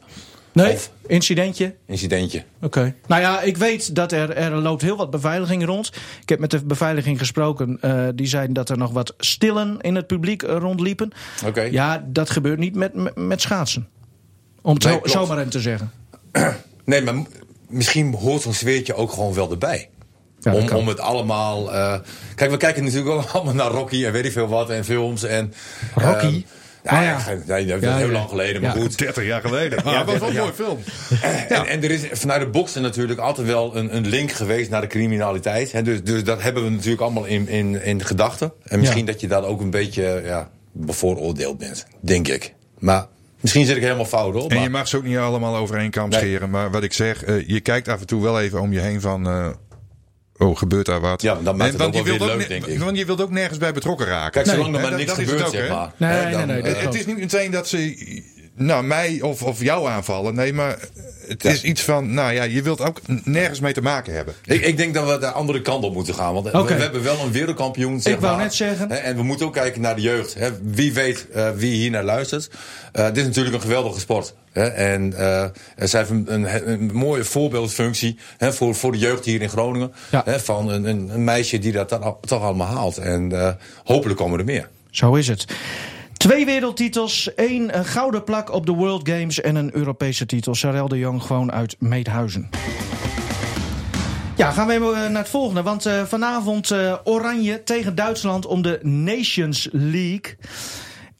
[0.54, 1.76] Nee, Of- incidentje.
[1.86, 2.44] incidentje.
[2.62, 2.96] Oké.
[3.08, 5.88] Nou ja, ik weet dat er, er loopt heel wat beveiliging rond.
[6.22, 7.78] Ik heb met de beveiliging gesproken.
[7.82, 11.12] eh, die zeiden dat er nog wat stillen in het publiek eh, rondliepen.
[11.46, 11.62] Oké.
[11.62, 13.88] Ja, dat gebeurt niet met, met, met schaatsen.
[14.62, 15.92] Om het Nee, zo, zomaar in te zeggen.
[16.86, 17.16] Nee, maar
[17.70, 19.90] misschien hoort zo'n sfeertje ook gewoon wel erbij.
[20.40, 21.74] Ja, om, om het allemaal.
[21.74, 22.00] eh,
[22.36, 25.24] kijk, we kijken natuurlijk ook allemaal naar Rocky en weet ik veel wat en films.
[25.24, 25.54] En,
[25.96, 26.26] Rocky?
[26.26, 26.40] ehm,
[26.84, 27.32] ja, Ah, ja.
[27.32, 27.38] ja.
[27.46, 28.12] nee, dat is Ja, heel ja.
[28.12, 28.82] lang geleden, maar Ja.
[28.82, 28.98] goed.
[28.98, 29.84] 30 jaar geleden.
[29.84, 30.80] Maar dat was wel een mooi film.
[31.50, 34.82] En, en er is vanuit de boksen natuurlijk altijd wel een, een link geweest naar
[34.82, 35.72] de criminaliteit.
[35.72, 38.54] Hè, dus, dus dat hebben we natuurlijk allemaal in, in, in gedachten.
[38.64, 39.12] En misschien Ja.
[39.12, 42.54] dat je daar ook een beetje ja, bevooroordeeld bent, denk ik.
[42.80, 43.06] Maar
[43.40, 44.50] misschien zit ik helemaal fout hoor.
[44.50, 46.20] En maar- je mag ze ook niet allemaal over één kam Nee.
[46.20, 46.50] scheren.
[46.50, 49.02] Maar wat ik zeg, eh, je kijkt af en toe wel even om je heen
[49.02, 49.28] van...
[49.28, 49.48] eh,
[50.38, 51.22] oh, gebeurt daar wat?
[51.22, 52.80] Ja, dan maakt het En- ook wel je wilt ook leuk, ne- denk ik.
[52.80, 54.32] Want je wilt ook nergens bij betrokken raken.
[54.32, 55.74] Kijk, zolang Nee, er maar niks dat gebeurt, ook, zeg hè.
[55.74, 55.92] maar.
[55.98, 57.78] Nee, nee, nee, dat eh, Het is niet meteen dat ze
[58.56, 60.36] nou, mij of, of jou aanvallen.
[60.36, 60.78] Nee, maar
[61.28, 61.50] het Ja.
[61.50, 62.14] is iets van...
[62.14, 64.34] Nou ja, je wilt ook nergens mee te maken hebben.
[64.46, 66.34] Ik, ik denk dat we de andere kant op moeten gaan.
[66.34, 68.02] Want we- hebben wel een wereldkampioen.
[68.02, 68.44] Zeg Ik wou maar.
[68.44, 68.90] net zeggen.
[68.90, 70.34] Hè, En we moeten ook kijken naar de jeugd.
[70.34, 70.50] Hè.
[70.64, 72.50] Wie weet eh, wie hier naar luistert.
[72.92, 74.36] Eh, dit is natuurlijk een geweldige sport.
[74.52, 74.64] Hè.
[74.68, 75.46] En eh
[75.78, 79.94] zij heeft een, een, een mooie voorbeeldfunctie hè, voor, voor de jeugd hier in Groningen.
[80.12, 80.22] Ja.
[80.26, 82.98] Hè, van een, een, een meisje die dat dan al- toch allemaal haalt.
[82.98, 83.50] En eh,
[83.84, 84.70] hopelijk komen er meer.
[84.92, 85.46] Zo is het.
[86.24, 90.56] Twee wereldtitels, één een gouden plak op de World Games en een Europese titel.
[90.56, 92.50] Sarel de Jong gewoon uit Meethuizen.
[94.36, 95.62] Ja, gaan we even eh, naar het volgende.
[95.62, 100.36] Want eh, vanavond eh, Oranje tegen Duitsland om de Nations League.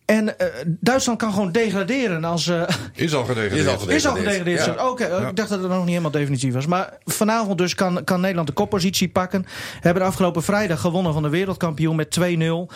[0.06, 2.48] En eh, Duitsland kan gewoon degraderen als...
[2.48, 2.62] eh,
[2.96, 3.62] Is al gedegradeerd.
[3.62, 3.90] Is al gedegradeerd.
[3.98, 4.66] is al gedegradeerd.
[4.66, 4.74] Ja.
[4.78, 4.90] zo.
[4.90, 6.66] Oké, eh, ik dacht dat het nog niet helemaal definitief was.
[6.66, 9.46] Maar vanavond dus kan, kan Nederland de koppositie pakken.
[9.80, 12.74] Hebben de afgelopen vrijdag gewonnen van de wereldkampioen met 2-0.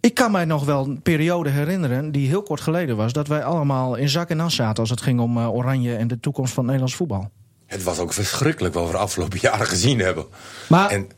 [0.00, 3.12] Ik kan mij nog wel een periode herinneren, die heel kort geleden was...
[3.12, 6.08] dat wij allemaal in zak en as zaten als het ging om eh, Oranje en
[6.08, 7.30] de toekomst van het Nederlands voetbal.
[7.66, 10.24] Het was ook verschrikkelijk wat we de afgelopen jaren gezien hebben.
[10.68, 11.08] Maar En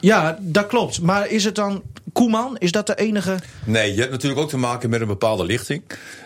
[0.00, 1.00] ja, dat klopt.
[1.00, 1.82] Maar is het dan
[2.12, 2.56] Koeman?
[2.58, 3.38] Is dat de enige...
[3.64, 5.82] Nee, je hebt natuurlijk ook te maken met een bepaalde lichting.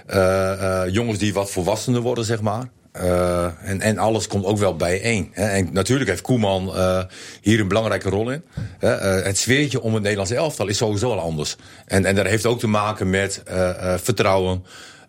[0.06, 2.68] Eh, eh, jongens die wat volwassener worden, zeg maar.
[2.98, 5.30] Eh, en, en alles komt ook wel bijeen.
[5.32, 5.46] Hè.
[5.46, 7.02] En natuurlijk heeft Koeman eh,
[7.40, 8.42] hier een belangrijke rol in.
[8.80, 11.56] Eh, het sfeertje om het Nederlandse elftal is sowieso al anders.
[11.86, 13.42] En, en dat heeft ook te maken met
[13.96, 14.64] vertrouwen,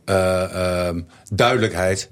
[0.09, 1.01] eh, ehm,
[1.33, 2.09] duidelijkheid.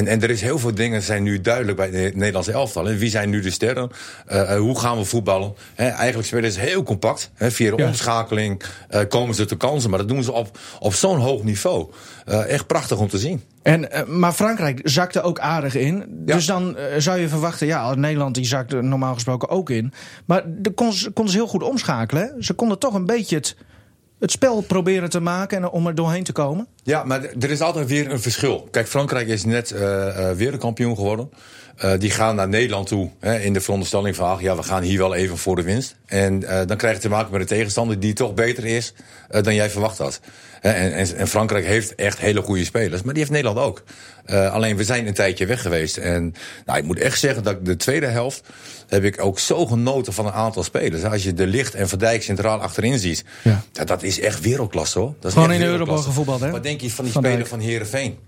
[0.00, 2.88] En, en er is heel veel dingen zijn nu duidelijk bij het Nederlandse elftal.
[2.88, 3.90] En wie zijn nu de sterren?
[4.26, 5.54] Eh, eh, hoe gaan we voetballen?
[5.74, 7.30] Hè, eigenlijk spelen ze heel compact.
[7.34, 7.88] Hè, via de Ja.
[7.88, 9.90] omschakeling eh, komen ze te kansen.
[9.90, 11.90] Maar dat doen ze op, op zo'n hoog niveau.
[12.26, 13.42] Echt prachtig om te zien.
[13.62, 15.96] En, maar Frankrijk zakte ook aardig in.
[16.26, 16.34] Ja.
[16.34, 19.92] Dus dan zou je verwachten, ja, Nederland die zakte normaal gesproken ook in.
[20.24, 22.34] Maar de kon, konden ze heel goed omschakelen.
[22.38, 23.56] Ze konden toch een beetje het,
[24.20, 26.66] het spel proberen te maken en om er doorheen te komen.
[26.82, 28.68] Ja, maar er is altijd weer een verschil.
[28.70, 31.30] Kijk, Frankrijk is net eh, eh, wereldkampioen geworden.
[31.76, 34.38] Eh, die gaan naar Nederland toe hè, in de veronderstelling van...
[34.40, 35.96] ja, we gaan hier wel even voor de winst.
[36.06, 38.94] En eh, dan krijg je te maken met een tegenstander die toch beter is
[39.28, 40.20] dan jij verwacht had.
[40.60, 43.82] En, en, en Frankrijk heeft echt hele goede spelers, maar die heeft Nederland ook.
[44.26, 45.96] Alleen we zijn een tijdje weg geweest.
[45.96, 46.34] En
[46.66, 48.42] nou, ik moet echt zeggen dat de tweede helft...
[48.90, 51.04] heb ik ook zo genoten van een aantal spelers.
[51.04, 53.24] Als je de Licht en Verdijk centraal achterin ziet...
[53.42, 53.62] Ja.
[53.84, 55.14] Dat is echt wereldklasse, hoor.
[55.20, 55.62] Dat is Gewoon in.
[55.62, 56.50] Europa gevoetbald, hè?
[56.50, 58.18] Wat denk je van die Van speler van Herenveen?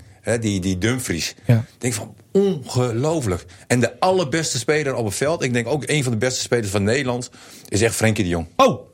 [0.40, 1.34] die, die Dumfries.
[1.46, 1.56] Ja.
[1.56, 3.44] Ik denk van ongelooflijk.
[3.66, 6.70] En de allerbeste speler op het veld, ik denk ook een van de beste spelers
[6.70, 7.30] van Nederland,
[7.68, 8.46] is echt Frenkie de Jong.
[8.56, 8.91] Oh!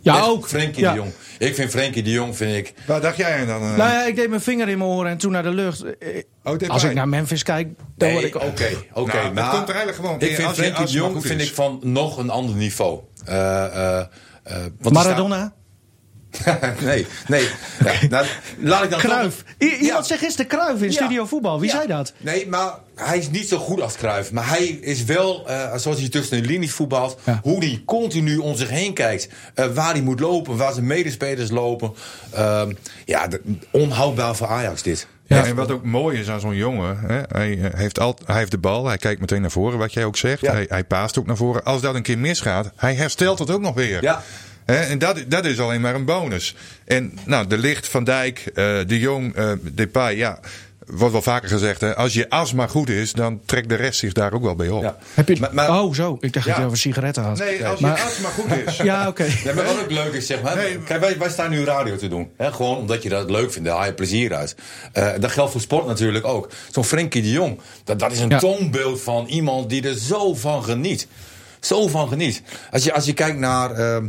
[0.00, 0.48] Ja, Echt ook.
[0.48, 0.90] Frenkie Ja.
[0.92, 1.12] de Jong.
[1.38, 2.74] Ik vind Frenkie de Jong, vind ik.
[2.86, 3.62] Waar dacht jij dan?
[3.62, 3.68] eh?
[3.76, 5.82] Nou ja, ik deed mijn vinger in mijn oren en toen naar de lucht.
[5.98, 8.88] Eh, Oh, dit Als ik naar Memphis kijk, dan Nee, word oké, ik...
[8.92, 9.12] oké.
[9.12, 11.54] Nou, het maar komt er eigenlijk gewoon Ik in vind Frenkie de Jong vind ik
[11.54, 13.00] van nog een ander niveau.
[13.24, 14.06] Eh, eh, eh,
[14.58, 15.52] want die Maradona?
[16.80, 17.48] nee, nee.
[17.84, 18.26] Ja, nou,
[18.58, 19.44] laat ik dan Kruif.
[19.58, 20.02] Iemand Ja.
[20.02, 20.92] zegt gisteren Kruif in Ja.
[20.92, 21.60] Studio Voetbal.
[21.60, 21.76] Wie Ja.
[21.76, 22.12] zei dat?
[22.18, 24.32] Nee, maar hij is niet zo goed als Cruijff.
[24.32, 27.18] Maar hij is wel, eh, zoals hij tussen de linies voetbalt...
[27.24, 27.40] Ja.
[27.42, 29.28] hoe hij continu om zich heen kijkt.
[29.54, 31.92] eh, waar hij moet lopen, waar zijn medespelers lopen.
[32.32, 32.72] Ehm,
[33.04, 33.40] ja, de-
[33.70, 35.06] onhoudbaar voor Ajax dit.
[35.26, 38.36] Ja, en wat ook mooi is aan zo'n jongen, hè, hij, eh, heeft al, hij
[38.38, 40.40] heeft de bal, hij kijkt meteen naar voren, wat jij ook zegt.
[40.40, 40.52] Ja.
[40.52, 41.64] Hij, hij paast ook naar voren.
[41.64, 44.02] Als dat een keer misgaat, hij herstelt het ook nog weer.
[44.02, 44.22] Ja.
[44.76, 46.54] En dat, dat is alleen maar een bonus.
[46.84, 48.54] En nou, de Licht, Van Dijk, eh,
[48.86, 50.38] De Jong, eh Depay, ja,
[50.86, 51.80] wordt wel vaker gezegd.
[51.80, 54.54] Hè, als je as maar goed is, dan trekt de rest zich daar ook wel
[54.54, 54.82] bij op.
[54.82, 54.96] Ja.
[55.14, 55.36] Heb je...
[55.40, 56.16] Maar- maar- oh, zo.
[56.20, 57.38] Ik dacht dat je over sigaretten had.
[57.38, 58.76] Nee, als Maar- je as maar goed is.
[58.90, 59.24] Ja, oké.
[59.44, 60.56] Ja, maar wat ook leuk is, zeg maar.
[60.56, 60.78] Nee.
[60.78, 62.30] Kijk, wij, wij staan nu radio te doen.
[62.36, 63.68] Hè, gewoon omdat je dat leuk vindt.
[63.68, 64.54] Daar haal je plezier uit.
[64.92, 66.48] Eh, dat geldt voor sport natuurlijk ook.
[66.70, 67.60] Zo'n Frenkie de Jong.
[67.84, 68.38] Dat, dat is een Ja.
[68.38, 71.06] toonbeeld van iemand die er zo van geniet.
[71.60, 72.42] Zo van geniet.
[72.70, 74.08] Als je, als je kijkt naar ehm,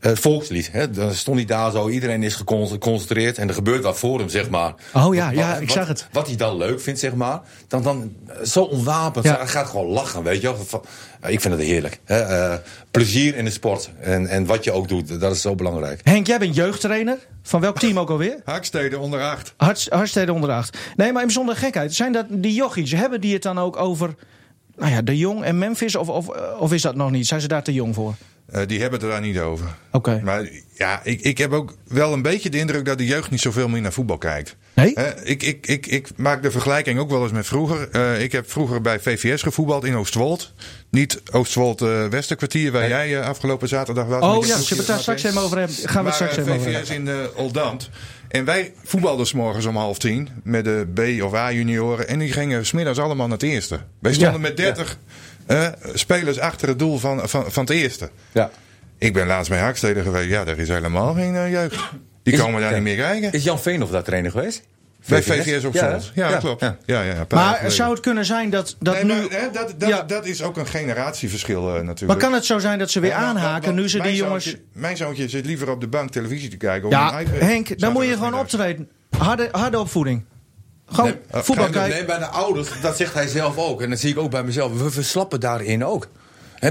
[0.00, 0.68] het volkslied.
[0.72, 1.88] Hè, dan stond hij daar zo.
[1.88, 3.38] Iedereen is gecon- geconcentreerd.
[3.38, 4.74] En er gebeurt wat voor hem, zeg maar.
[4.94, 6.06] Oh ja, Wat- ja, wat- ik wat- zag het.
[6.12, 7.40] Wat hij dan leuk vindt, zeg maar.
[7.68, 9.24] Dan, dan eh, zo onwapend.
[9.24, 9.36] Ja.
[9.36, 10.82] Hij gaat gewoon lachen, weet je wel.
[11.20, 12.00] Eh, Ik vind het heerlijk.
[12.04, 12.18] Hè.
[12.20, 12.54] Eh,
[12.90, 13.90] plezier in de sport.
[14.00, 16.00] En, en wat je ook doet, dat is zo belangrijk.
[16.04, 17.18] Henk, jij bent jeugdtrainer.
[17.42, 18.36] Van welk team ook alweer?
[18.44, 19.54] Haksteden onder acht.
[19.56, 20.78] Harts, Hartstede onder acht.
[20.96, 21.94] Nee, maar zonder gekheid.
[21.94, 22.92] Zijn dat die jochies?
[22.92, 24.14] Hebben die het dan ook over
[24.76, 25.96] nou ja, de Jong en Memphis?
[25.96, 27.26] Of, of, of is dat nog niet?
[27.26, 28.14] Zijn ze daar te jong voor?
[28.46, 29.66] Eh, die hebben het er daar niet over.
[29.92, 30.20] Oké.
[30.24, 33.40] Maar ja, ik, ik heb ook wel een beetje de indruk dat de jeugd niet
[33.40, 34.56] zoveel meer naar voetbal kijkt.
[34.74, 34.94] Nee?
[35.22, 37.88] Ik, ik, ik, ik maak de vergelijking ook wel eens met vroeger.
[37.90, 40.52] Eh, ik heb vroeger bij VVS gevoetbald in Oostwold.
[40.90, 44.22] Niet Oostwold eh Westerkwartier, waar jij afgelopen zaterdag was.
[44.22, 45.76] Oh ja, zullen we het daar straks even over hebben?
[45.76, 47.90] Gaan we het straks even over VVS in uh, Oldambt.
[48.28, 52.08] En wij voetbalden s morgens om half tien met de B- of A-junioren.
[52.08, 53.80] En die gingen smiddags allemaal naar het eerste.
[54.00, 54.38] Wij stonden Ja.
[54.48, 54.98] met 30
[55.46, 58.10] eh, spelers achter het doel van, van, van het eerste.
[58.32, 58.50] Ja.
[58.98, 60.28] Ik ben laatst bij Haaksteden geweest.
[60.28, 61.76] Ja, daar is helemaal geen eh, jeugd.
[62.22, 62.74] Die Is- komen daar ja.
[62.76, 63.32] niet meer kijken.
[63.32, 64.62] Is Jan Veenhoff daar trainer geweest?
[65.08, 66.12] Bij VVS op Ja, Zand.
[66.14, 66.60] Ja, ja, klopt.
[66.60, 66.76] ja.
[66.86, 67.02] Ja.
[67.02, 69.12] Ja, Maar zou het kunnen zijn dat, dat Nee, nu...
[69.14, 70.02] maar, hè, dat, dat, Ja.
[70.02, 72.06] dat is ook een generatieverschil eh, natuurlijk.
[72.06, 74.18] Maar kan het zo zijn dat ze weer maar- aanhaken want nu ze mijn die
[74.18, 74.44] jongens...
[74.44, 76.88] zoontje- mijn zoontje zit liever op de bank televisie te kijken.
[76.90, 77.22] Ja.
[77.28, 78.88] Henk, dan moet je gewoon optreden.
[79.18, 80.24] Harde, harde opvoeding.
[80.92, 81.96] Gewoon Nee, voetbal ga je kijken.
[81.96, 83.82] Nee, bij de ouders, dat zegt hij zelf ook.
[83.82, 84.82] En dat zie ik ook bij mezelf.
[84.82, 86.08] We verslappen daarin ook.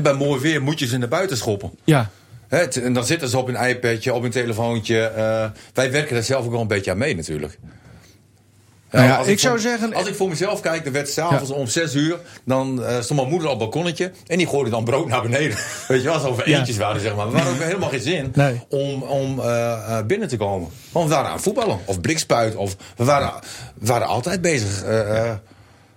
[0.01, 1.71] Bij mooi weer moet je ze naar buiten schoppen.
[1.84, 2.10] Ja.
[2.49, 4.99] En dan zitten ze op hun iPadje, op hun telefoontje.
[5.01, 7.58] eh, wij werken daar zelf ook wel een beetje aan mee natuurlijk.
[8.95, 11.51] Nou ja, als ik zou voor- zeggen- Als ik voor mezelf kijk, dan werd s'avonds
[11.51, 12.17] om 6 uur.
[12.45, 14.12] Dan eh, stond mijn moeder op het balkonnetje.
[14.27, 15.58] En die gooide dan brood naar beneden.
[15.88, 16.58] Weet je wel, als over Ja.
[16.58, 17.31] eentjes waren, zeg maar.
[17.31, 18.62] We hadden ook helemaal geen zin Nee.
[18.69, 20.69] om, om eh, eh, binnen te komen.
[20.91, 21.79] Want we waren aan voetballen.
[21.86, 22.55] Of blikspuit.
[22.55, 23.31] Of we waren,
[23.79, 24.84] we waren altijd bezig.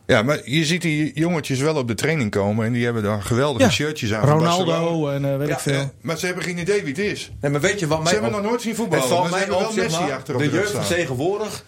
[0.07, 2.67] Ja, maar je ziet die jongetjes wel op de training komen.
[2.67, 3.71] En die hebben dan geweldige Ja.
[3.71, 4.29] shirtjes aan.
[4.29, 5.91] Ronaldo en eh, weet Ja, ik veel.
[6.01, 7.31] Maar ze hebben geen idee wie het is.
[7.41, 9.51] Nee, maar weet je wat mij Ze hebben nog nooit zien voetballen, Het valt mij
[9.51, 11.65] op, zeg maar, de de jeugd van tegenwoordig.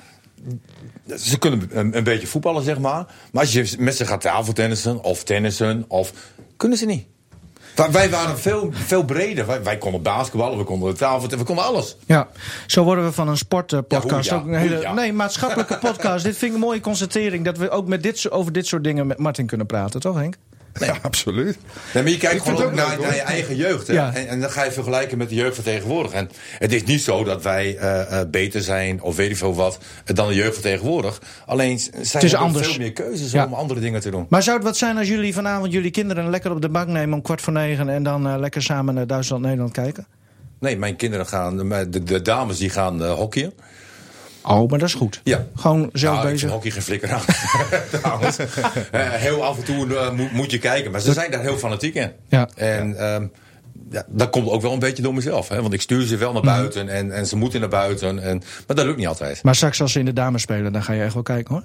[1.17, 3.07] Ze kunnen een, een beetje voetballen, zeg maar.
[3.33, 6.13] Maar als je met ze gaat tafeltennissen of tennissen, of,
[6.57, 7.07] kunnen ze niet.
[7.91, 9.47] Wij- waren veel, veel breder.
[9.47, 11.97] Wij, wij konden basketballen, we konden tafeltennissen, we konden alles.
[12.07, 12.29] Ja,
[12.67, 14.93] zo worden we van een sportpodcast Ja, ook een hele ja.
[14.93, 16.25] nee maatschappelijke podcast.
[16.25, 19.07] dit vind ik een mooie constatering dat we ook met dit, over dit soort dingen
[19.07, 20.37] met Martin kunnen praten, toch Henk?
[20.81, 21.59] Ja, absoluut.
[21.95, 23.87] Nee, maar je kijkt Ik gewoon ook naar, leuk, naar je eigen jeugd.
[23.87, 24.15] Ja.
[24.15, 26.13] En, en dan ga je vergelijken met de jeugd van tegenwoordig.
[26.13, 29.55] En het is niet zo dat wij eh, eh, beter zijn of weet ik veel
[29.55, 31.21] wat eh, dan de jeugd van tegenwoordig.
[31.47, 32.69] Alleen s- zij is hebben anders.
[32.69, 33.45] veel meer keuzes Ja.
[33.47, 34.27] om andere dingen te doen.
[34.29, 37.15] Maar zou het wat zijn als jullie vanavond jullie kinderen lekker op de bank nemen
[37.15, 40.07] om kwart voor negen en dan lekker samen naar Duitsland-Nederland kijken?
[40.61, 43.53] Nee, mijn kinderen gaan, de, de, de dames die gaan uh, hockeyen.
[44.43, 45.21] Oh, maar dat is goed.
[45.25, 45.47] Ja.
[45.55, 46.41] Gewoon zelf Nou, ik bezig.
[46.41, 47.23] vind hockey geen flikker aan.
[48.91, 50.91] Eh, heel af en toe eh, moet, moet je kijken.
[50.91, 52.13] Maar ze zijn daar heel fanatiek in.
[52.29, 52.49] Ja.
[52.57, 53.27] En ehm,
[53.91, 55.49] ja, dat komt ook wel een beetje door mezelf.
[55.49, 55.61] Hè?
[55.63, 56.55] Want ik stuur ze wel naar Mhm.
[56.57, 56.89] buiten.
[56.89, 58.23] En, en ze moeten naar buiten.
[58.23, 59.43] En, maar dat lukt niet altijd.
[59.43, 61.65] Maar straks als ze in de dames spelen, dan ga je echt wel kijken hoor.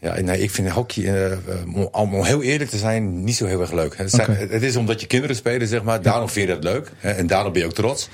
[0.00, 1.36] Ja, nee, ik vind hockey, eh,
[1.74, 3.96] om, om heel eerlijk te zijn, niet zo heel erg leuk.
[3.96, 6.02] Het, zijn- het is omdat je kinderen spelen, zeg maar.
[6.02, 6.90] Daarom vind je dat leuk.
[6.96, 8.08] Hè, en daarom ben je ook trots.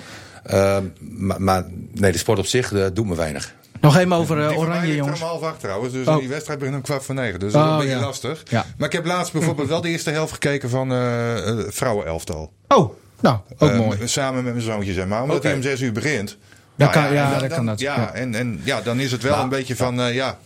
[0.46, 3.54] Eh, maar, maar nee, de sport op zich eh, doet me weinig.
[3.80, 5.20] Nog even over eh, Die van mij Oranje, jongens.
[5.20, 5.92] om half acht trouwens.
[5.92, 6.18] Dus Oh.
[6.18, 7.40] die wedstrijd begint om kwart voor negen.
[7.40, 8.00] Dus dat is Oh, een beetje ja.
[8.04, 8.42] lastig.
[8.48, 8.64] Ja.
[8.78, 12.52] Maar ik heb laatst bijvoorbeeld wel de eerste helft gekeken van eh eh, vrouwenelftal.
[12.68, 14.08] Oh, nou, ook Eh, mooi.
[14.08, 15.22] samen met mijn zoontje, zeg maar.
[15.22, 16.30] Omdat hij om zes uur begint.
[16.74, 18.12] Ja, Nou kan- ja, en dat kan dat, Ja.
[18.14, 20.38] En, en ja, dan is het wel Maar- een beetje van, ja...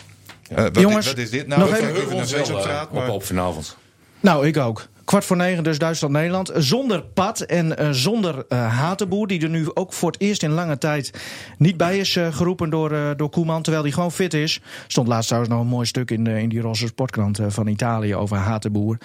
[0.54, 1.60] wat, Jongens, wat is dit nou?
[1.60, 3.08] nog We even- wel op straat, op, maar...
[3.08, 3.76] op vanavond.
[4.20, 4.86] Nou, ik ook.
[5.10, 6.50] Kwart voor negen, dus Duitsland-Nederland.
[6.54, 10.50] Zonder Pat en eh, zonder eh Hatenboer, die er nu ook voor het eerst in
[10.50, 11.12] lange tijd
[11.58, 14.60] niet bij is eh, geroepen door, door Koeman, terwijl hij gewoon fit is.
[14.86, 18.36] Stond laatst trouwens nog een mooi stuk in, in die roze sportkrant van Italië over
[18.36, 18.98] Hatenboer.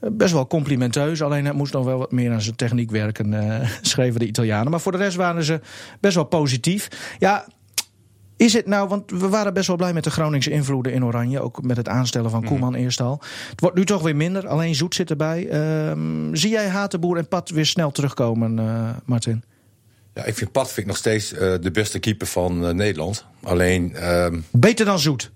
[0.00, 3.34] Best wel complimenteus, alleen hij moest nog wel wat meer aan zijn techniek werken,
[3.80, 4.70] schreven de Italianen.
[4.70, 5.60] Maar voor de rest waren ze
[6.00, 6.88] best wel positief.
[7.18, 7.46] Ja,
[8.38, 11.40] is het nou, want we waren best wel blij met de Groningse invloeden in Oranje.
[11.40, 13.22] Ook met het aanstellen van Koeman eerst al.
[13.50, 15.48] Het wordt nu toch weer minder, alleen Zoet zit erbij.
[15.48, 19.42] Ehm, zie jij Hatenboer en Pat weer snel terugkomen, eh, Martin?
[20.14, 23.26] Ja, ik vind Pat vind ik nog steeds eh, de beste keeper van eh, Nederland.
[23.42, 25.30] Alleen, ehm, Beter dan Zoet.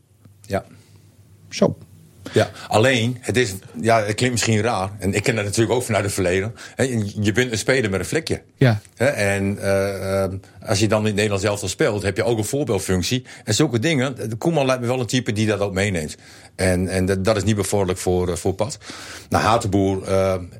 [0.46, 0.64] ja,
[1.48, 1.76] Zo.
[2.32, 4.90] Ja, alleen, het, is, ja, het klinkt misschien raar.
[4.98, 6.54] En ik ken dat natuurlijk ook vanuit het verleden.
[7.20, 8.42] Je- bent een speler met een vlekje.
[8.56, 8.80] Ja.
[8.96, 10.32] En eh, eh,
[10.66, 13.24] als je dan in het Nederlands elftal speelt, heb je ook een voorbeeldfunctie.
[13.44, 14.38] En zulke dingen.
[14.38, 16.16] Koeman lijkt me wel een type die dat ook meeneemt.
[16.56, 18.78] En, en dat, dat is niet bevorderlijk voor, eh, voor Pat.
[19.28, 20.04] Nou, Hatenboer,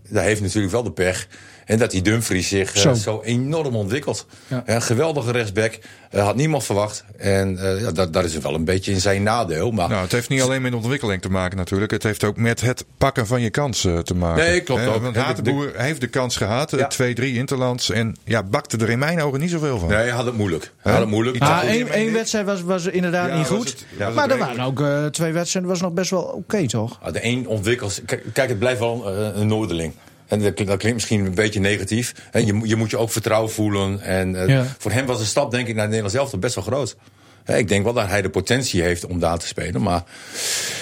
[0.08, 1.28] daar heeft natuurlijk wel de pech.
[1.64, 2.94] En dat die Dumfries zich eh, Zo.
[2.94, 3.20] zo.
[3.24, 4.26] enorm ontwikkelt.
[4.46, 4.62] Ja.
[4.66, 5.78] Een geweldige rechtsback.
[6.10, 7.04] eh, had niemand verwacht.
[7.18, 9.70] En eh, ja, dat, dat is wel een beetje in zijn nadeel.
[9.70, 11.90] Maar Nou, het heeft niet alleen met ontwikkeling te maken natuurlijk.
[11.90, 14.44] Het heeft ook met het pakken van je kans eh, te maken.
[14.44, 15.02] Nee, klopt ook.
[15.02, 16.72] Want De- Hatenboer heeft de kans gehad.
[16.72, 16.86] eh, Ja.
[16.86, 17.90] Twee, drie interlands.
[17.90, 19.88] En ja, bakte er in mijn ogen niet zoveel van.
[19.88, 20.72] Nee, hij had het moeilijk.
[20.78, 21.38] Hij had het moeilijk.
[21.42, 23.68] Ah, één, één wedstrijd was, was inderdaad Ja, niet goed.
[23.68, 26.98] het- ja, maar er waren ook twee wedstrijden, was nog best wel oké, toch?
[27.02, 28.00] Ah, De een ontwikkelt.
[28.06, 29.92] Kijk, kijk, het blijft wel een, een Noorderling.
[30.32, 32.14] En dat klinkt, dat klinkt misschien een beetje negatief.
[32.30, 34.00] Hè, je, moet- je moet je ook vertrouwen voelen.
[34.00, 34.64] En eh, Ja.
[34.78, 36.96] voor hem was de stap, denk ik, naar het Nederlands elftal best wel groot.
[37.44, 39.82] Hè, ik denk wel dat hij de potentie heeft om daar te spelen.
[39.82, 40.02] Maar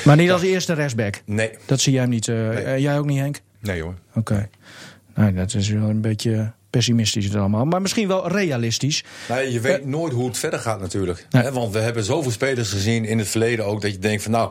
[0.04, 1.22] Maar niet als eerste rechtsback.
[1.24, 1.50] nee.
[1.66, 2.28] Dat zie jij hem niet.
[2.28, 3.40] eh, eh, jij ook niet, Henk?
[3.60, 3.94] Nee hoor.
[4.14, 4.48] Oké.
[5.14, 7.64] Nou, dat is wel een beetje pessimistisch het allemaal.
[7.64, 9.04] Maar misschien wel realistisch.
[9.28, 11.26] Nee, je weet nooit hoe het verder gaat natuurlijk.
[11.30, 11.50] Nee.
[11.50, 13.80] Want we hebben zoveel spelers gezien in het verleden ook...
[13.82, 14.50] dat je denkt van nou,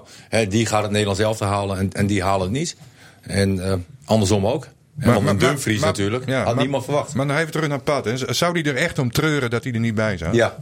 [0.49, 2.75] die gaat het Nederlands elftal halen en, en die halen het niet.
[3.21, 4.67] En andersom ook.
[4.99, 7.13] Want een Dumfries maar- natuurlijk, ja, had maar- niemand verwacht.
[7.13, 8.05] Maar dan even terug naar Pat.
[8.05, 8.33] hè.
[8.33, 10.35] Zou die er echt om treuren dat hij er niet bij zat?
[10.35, 10.55] Ja,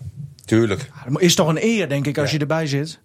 [0.45, 0.89] tuurlijk.
[1.15, 2.34] Is toch een eer, denk ik, als Ja.
[2.36, 3.00] je erbij zit.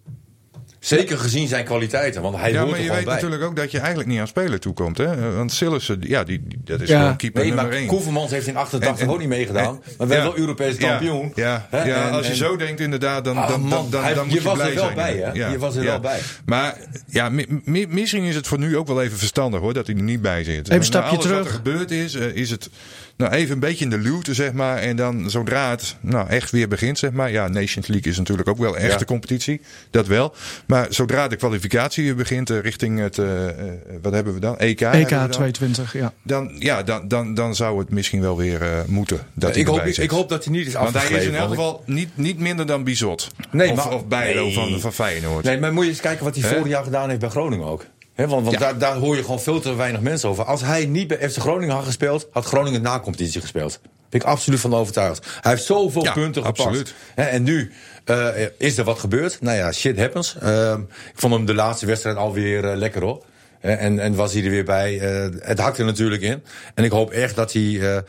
[0.83, 3.13] Zeker gezien zijn kwaliteiten, want hij Ja, hoort maar er je weet bij.
[3.13, 4.97] natuurlijk ook dat je eigenlijk niet aan spelen toekomt.
[4.97, 5.31] Hè?
[5.35, 6.99] Want Sillissen, ja, die, die- dat is Ja.
[6.99, 7.87] gewoon keeper Nee, nummer maar één.
[7.87, 9.65] Koevermans heeft in 88 En- en- ook niet meegedaan.
[9.65, 10.21] en- maar we ja.
[10.23, 11.31] wel Europees kampioen.
[11.35, 14.03] Ja, Hè, ja, en- als je en- zo denkt inderdaad, dan, Ah, dan, dan, dan,
[14.03, 14.95] hij- dan je moet je, was er blij wel zijn.
[14.95, 15.31] bij, hè?
[15.31, 15.89] Ja, Je was er ja.
[15.89, 16.19] wel bij.
[16.45, 19.87] Maar ja, mi- mi- misschien is het voor nu ook wel even verstandig hoor, dat
[19.87, 20.65] hij er niet bij zit.
[20.65, 21.37] Even een stapje alles terug.
[21.37, 22.69] wat er gebeurd is, eh, is het
[23.17, 24.77] nou, even een beetje in de luwte, zeg maar.
[24.77, 27.31] En dan zodra het nou, echt weer begint, zeg maar.
[27.31, 29.05] Ja, Nations League is natuurlijk ook wel een echte Ja.
[29.05, 29.61] competitie.
[29.91, 30.35] Dat wel.
[30.67, 33.55] Maar zodra de kwalificatie weer begint eh, richting het, eh, eh,
[34.01, 34.57] wat hebben we dan?
[34.57, 34.81] EK.
[34.81, 35.29] EK dan.
[35.29, 36.13] 220, ja.
[36.23, 39.19] Dan, ja, dan, dan, dan zou het misschien wel weer moeten.
[39.33, 41.49] Dat hij ik, hoop, ik, hoop dat hij niet is Want hij is in elk
[41.49, 43.31] geval niet, niet minder dan Bizot.
[43.51, 44.53] Nee, of, maar- of Bijlo nee.
[44.53, 45.43] van, van Feyenoord.
[45.43, 47.85] Nee, maar moet je eens kijken wat hij vorig jaar gedaan heeft bij Groningen ook.
[48.13, 48.59] Hè, want want Ja.
[48.59, 50.43] daar, daar hoor je gewoon veel te weinig mensen over.
[50.43, 53.79] Als hij niet bij FC Groningen had gespeeld, had Groningen na competitie gespeeld.
[54.09, 55.25] Ben ik absoluut van overtuigd.
[55.41, 56.93] Hij heeft zoveel Ja, punten gepakt.
[57.15, 57.71] en nu
[58.05, 59.37] eh, is er wat gebeurd.
[59.41, 60.37] Nou ja, shit happens.
[60.41, 63.23] Ehm, ik vond hem de laatste wedstrijd alweer eh, lekker hoor.
[63.59, 64.99] En, en was hij er weer bij.
[64.99, 66.43] Eh, het hakt er natuurlijk in.
[66.73, 68.03] En ik hoop echt dat hij eh, eh,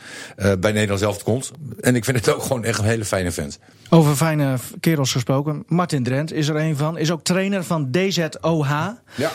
[0.59, 1.51] bij Nederland zelf komt.
[1.81, 3.59] En ik vind het ook gewoon echt een hele fijne vent.
[3.89, 5.63] Over fijne kerels gesproken.
[5.67, 6.97] Martin Drent is er een van.
[6.97, 8.69] Is ook trainer van DZOH.
[9.15, 9.31] Ja.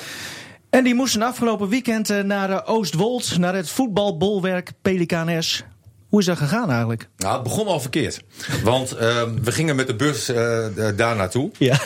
[0.70, 3.38] En die moesten afgelopen weekend eh, naar eh, Oostwold.
[3.38, 5.64] Naar het voetbalbolwerk Pelicanes.
[6.10, 7.08] Hoe is dat gegaan eigenlijk?
[7.16, 8.20] Nou, het begon al verkeerd.
[8.64, 11.50] Want ehm, we gingen met de bus eh, daar naartoe.
[11.58, 11.80] Ja.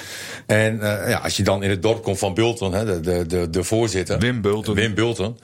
[0.47, 3.27] En eh, ja, als je dan in het dorp komt van Bulten, hè, de, de,
[3.27, 4.19] de, de voorzitter.
[4.19, 4.75] Wim Bulten.
[4.75, 5.39] Wim Bulten.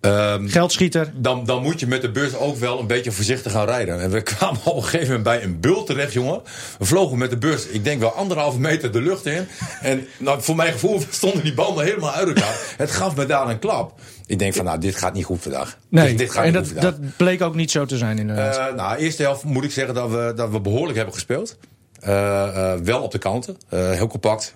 [0.00, 1.12] ehm, Geldschieter.
[1.14, 4.00] dan, dan moet je met de bus ook wel een beetje voorzichtig gaan rijden.
[4.00, 6.42] En we kwamen op een gegeven moment bij een bult terecht, jongen.
[6.78, 9.46] We vlogen met de bus, ik denk wel anderhalve meter de lucht in.
[9.80, 12.74] En nou, voor mijn gevoel stonden die banden helemaal uit elkaar.
[12.76, 14.00] Het gaf me daar een klap.
[14.26, 15.78] Ik denk van, nou, dit gaat niet goed vandaag.
[15.88, 17.00] Nee, Dit, dit gaat en niet dat, goed vandaag.
[17.00, 18.56] dat bleek ook niet zo te zijn inderdaad.
[18.56, 21.56] Eh, nou, eerste helft moet ik zeggen dat we, dat we behoorlijk hebben gespeeld.
[22.00, 24.54] Eh, eh, wel op de kanten, heel compact.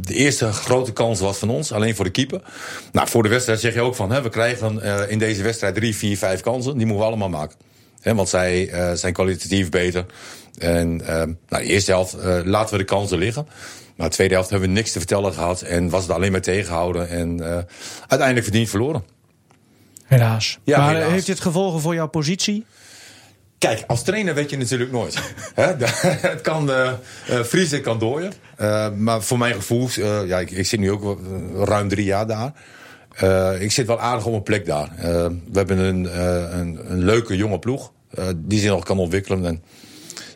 [0.00, 2.42] De eerste grote kans was van ons, alleen voor de keeper.
[2.92, 5.96] Nou, voor de wedstrijd zeg je ook van, hè, we krijgen in deze wedstrijd drie,
[5.96, 6.76] vier, vijf kansen.
[6.76, 7.56] Die moeten we allemaal maken.
[8.02, 10.06] Want zij zijn kwalitatief beter.
[10.58, 13.46] En nou, de eerste helft laten we de kansen liggen.
[13.96, 15.62] Maar de tweede helft hebben we niks te vertellen gehad.
[15.62, 17.08] En was het alleen maar tegenhouden.
[17.08, 17.58] En eh,
[18.00, 19.04] uiteindelijk verdiend verloren.
[20.04, 20.58] Helaas.
[20.64, 21.12] Ja, maar eh, helaas.
[21.12, 22.64] heeft dit gevolgen voor jouw positie?
[23.58, 25.18] Kijk, als trainer weet je natuurlijk nooit.
[26.32, 26.92] Het kan uh,
[27.26, 28.32] vriezen, het kan dooien.
[28.60, 31.20] Uh, maar voor mijn gevoel, uh, ja, ik, ik, zit nu ook
[31.64, 32.52] ruim drie jaar daar.
[33.60, 34.90] Ik zit wel aardig op mijn plek daar.
[34.96, 36.18] We hebben een,
[36.58, 37.92] een, een leuke jonge ploeg.
[38.36, 39.46] Die zich nog kan ontwikkelen.
[39.46, 39.62] En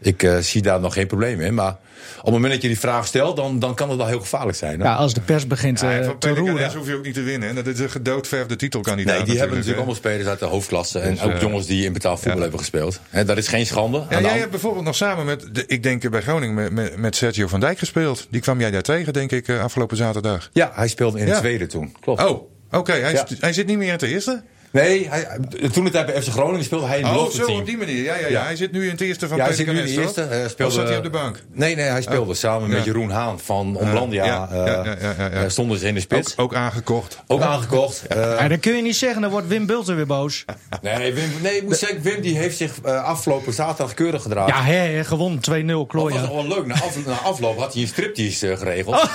[0.01, 1.55] ik zie daar nog geen probleem in.
[1.55, 1.77] Maar
[2.19, 4.57] op het moment dat je die vraag stelt, dan, dan kan het wel heel gevaarlijk
[4.57, 4.81] zijn.
[4.81, 4.87] Hè?
[4.87, 6.75] Ja, als de pers begint Ja, uh, van te roeren.
[6.75, 7.49] Hoef je ook niet te winnen.
[7.49, 7.55] hè.
[7.55, 9.17] Dat is een gedoodverfde titelkandidaat.
[9.17, 9.85] Nee, die hebben natuurlijk hè.
[9.87, 10.99] allemaal spelers uit de hoofdklasse.
[10.99, 12.43] En Dus, ook eh, jongens die in betaald voetbal ja.
[12.43, 13.01] hebben gespeeld.
[13.11, 14.05] Hè, dat is geen schande.
[14.11, 16.97] Ja, de jij hebt bijvoorbeeld nog samen met, de, ik denk bij Groningen, met, met,
[16.97, 18.27] met Sergio van Dijk gespeeld.
[18.31, 20.51] Die kwam jij daar tegen, denk ik, eh, afgelopen zaterdag.
[20.53, 21.97] ja, hij speelde in de tweede toen.
[22.01, 22.25] Klopt.
[22.25, 22.93] Oh, oké.
[22.93, 24.43] hij, hij zit niet meer in het eerste?
[24.71, 25.27] Nee, hij,
[25.73, 27.59] toen het bij FC Groningen speelde, hij in het Oh, belofte zo team.
[27.59, 28.03] op die manier.
[28.03, 28.29] Ja, ja, ja.
[28.29, 28.43] Ja.
[28.45, 30.03] Hij zit nu in het eerste van Ja, hij zit nu in de toch?
[30.05, 30.23] eerste.
[30.23, 31.43] eh, Of speelde, zat hij op de bank?
[31.53, 32.85] Nee, nee, hij speelde samen met Ja.
[32.85, 34.25] Jeroen Haan van Omlandia.
[34.25, 35.49] Ja, ja, eh, ja, ja, ja, ja.
[35.49, 36.33] stonden ze in de Ook, spits.
[36.37, 37.19] Ook, ook aangekocht.
[37.29, 38.07] aangekocht.
[38.07, 40.45] Eh, Ja, dat kun je niet zeggen, dan wordt Wim Bulten weer boos.
[40.83, 44.55] nee, Wim, nee, ik moet zeggen, Wim die heeft zich eh, afgelopen zaterdag keurig gedragen.
[44.55, 46.33] Ja, hè, gewonnen 2-0, Dat was Klooien.
[46.35, 46.67] wel leuk.
[46.67, 48.97] Na, af, na afloop had hij een striptease geregeld.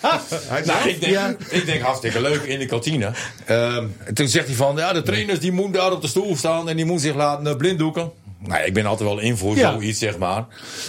[0.48, 1.34] Hij Nou, ik denk, Ja.
[1.48, 3.12] ik denk hartstikke leuk in de kantine.
[3.44, 6.36] Ehm, en toen zegt hij van, ja, de trainers die moeten daar op de stoel
[6.36, 8.10] staan en die moeten zich laten eh, blinddoeken.
[8.38, 9.70] Nou, ik ben altijd wel in voor Ja.
[9.72, 10.44] zoiets, zeg maar.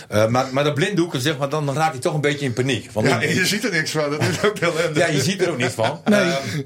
[0.09, 0.47] Eh, maar.
[0.51, 2.91] Maar dat blinddoeken, zeg maar, dan raak je toch een beetje in paniek.
[2.91, 4.09] Want ja, ik- je ziet er niks van.
[4.09, 6.01] Dat is ook heel ja, je ziet er ook niets van.
[6.05, 6.19] Nee.
[6.19, 6.61] Ehm,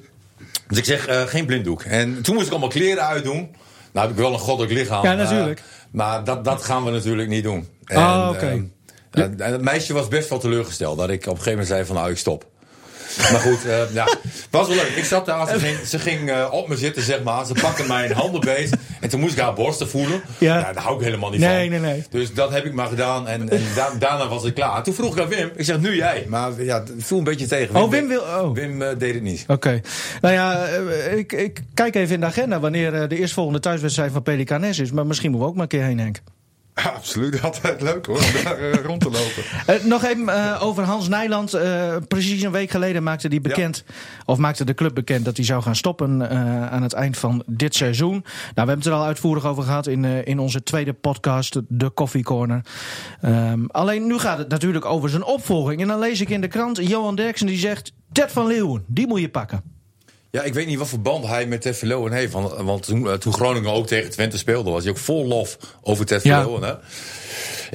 [0.67, 1.81] dus ik zeg, eh, geen blinddoek.
[1.81, 3.55] En toen moest ik allemaal kleren uitdoen.
[3.93, 5.03] Nou heb ik wel een goddelijk lichaam.
[5.03, 5.61] Ja, natuurlijk.
[5.91, 7.67] maar dat, dat gaan we natuurlijk niet doen.
[7.85, 8.45] En, Ah, oké.
[8.45, 8.61] ehm, eh,
[9.13, 10.97] en het meisje was best wel teleurgesteld.
[10.97, 12.51] Dat ik op een gegeven moment zei van, nou, ik stop.
[13.31, 14.91] Maar goed, eh, ja, het was wel leuk.
[14.95, 17.45] Ik zat daar, ze ging, ze ging eh, op me zitten, zeg maar.
[17.45, 18.75] Ze pakte mijn handen beet.
[19.01, 20.21] En toen moest ik haar borsten voelen.
[20.37, 20.57] Ja.
[20.59, 20.73] Ja.
[20.73, 21.81] daar hou ik helemaal niet Nee, van.
[21.81, 22.03] nee, nee.
[22.09, 23.27] Dus dat heb ik maar gedaan.
[23.27, 24.83] En, en da- daarna was ik klaar.
[24.83, 25.51] Toen vroeg ik aan Wim.
[25.55, 26.25] Ik zeg, nu jij.
[26.27, 27.75] Maar ja, het viel een beetje tegen.
[27.75, 28.53] Oh, Wim wil- oh.
[28.53, 29.43] Wim eh, deed het niet.
[29.47, 29.81] Oké.
[30.21, 34.11] Nou ja, eh, ik, ik kijk even in de agenda wanneer eh, de eerstvolgende thuiswedstrijd
[34.11, 34.91] van Pelicanes is.
[34.91, 36.19] Maar misschien moeten we ook maar een keer heen, Henk.
[36.75, 37.41] Ja, absoluut.
[37.43, 39.43] Altijd leuk hoor, om daar eh, rond te lopen.
[39.65, 41.57] Eh, nog even eh, over Hans Nijland.
[42.07, 43.83] Precies een week geleden maakte hij bekend,
[44.25, 46.29] of maakte de club bekend dat hij zou gaan stoppen
[46.71, 48.11] aan het eind van dit seizoen.
[48.11, 51.93] Nou, we hebben het er al uitvoerig over gehad in, in onze tweede podcast, de
[51.93, 52.61] Coffee Corner.
[53.21, 55.81] Ehm, alleen nu gaat het natuurlijk over zijn opvolging.
[55.81, 59.07] En dan lees ik in de krant Johan Derksen die zegt: Ted van Leeuwen, die
[59.07, 59.72] moet je pakken.
[60.35, 62.33] Ja, ik weet niet wat voor band hij met Ted Verleeuwen heeft.
[62.33, 65.57] Want, want toen, eh, toen Groningen ook tegen Twente speelde, was hij ook vol lof
[65.81, 66.41] over Ted Ja.
[66.41, 66.67] Verleeuwen.
[66.69, 66.73] Hè?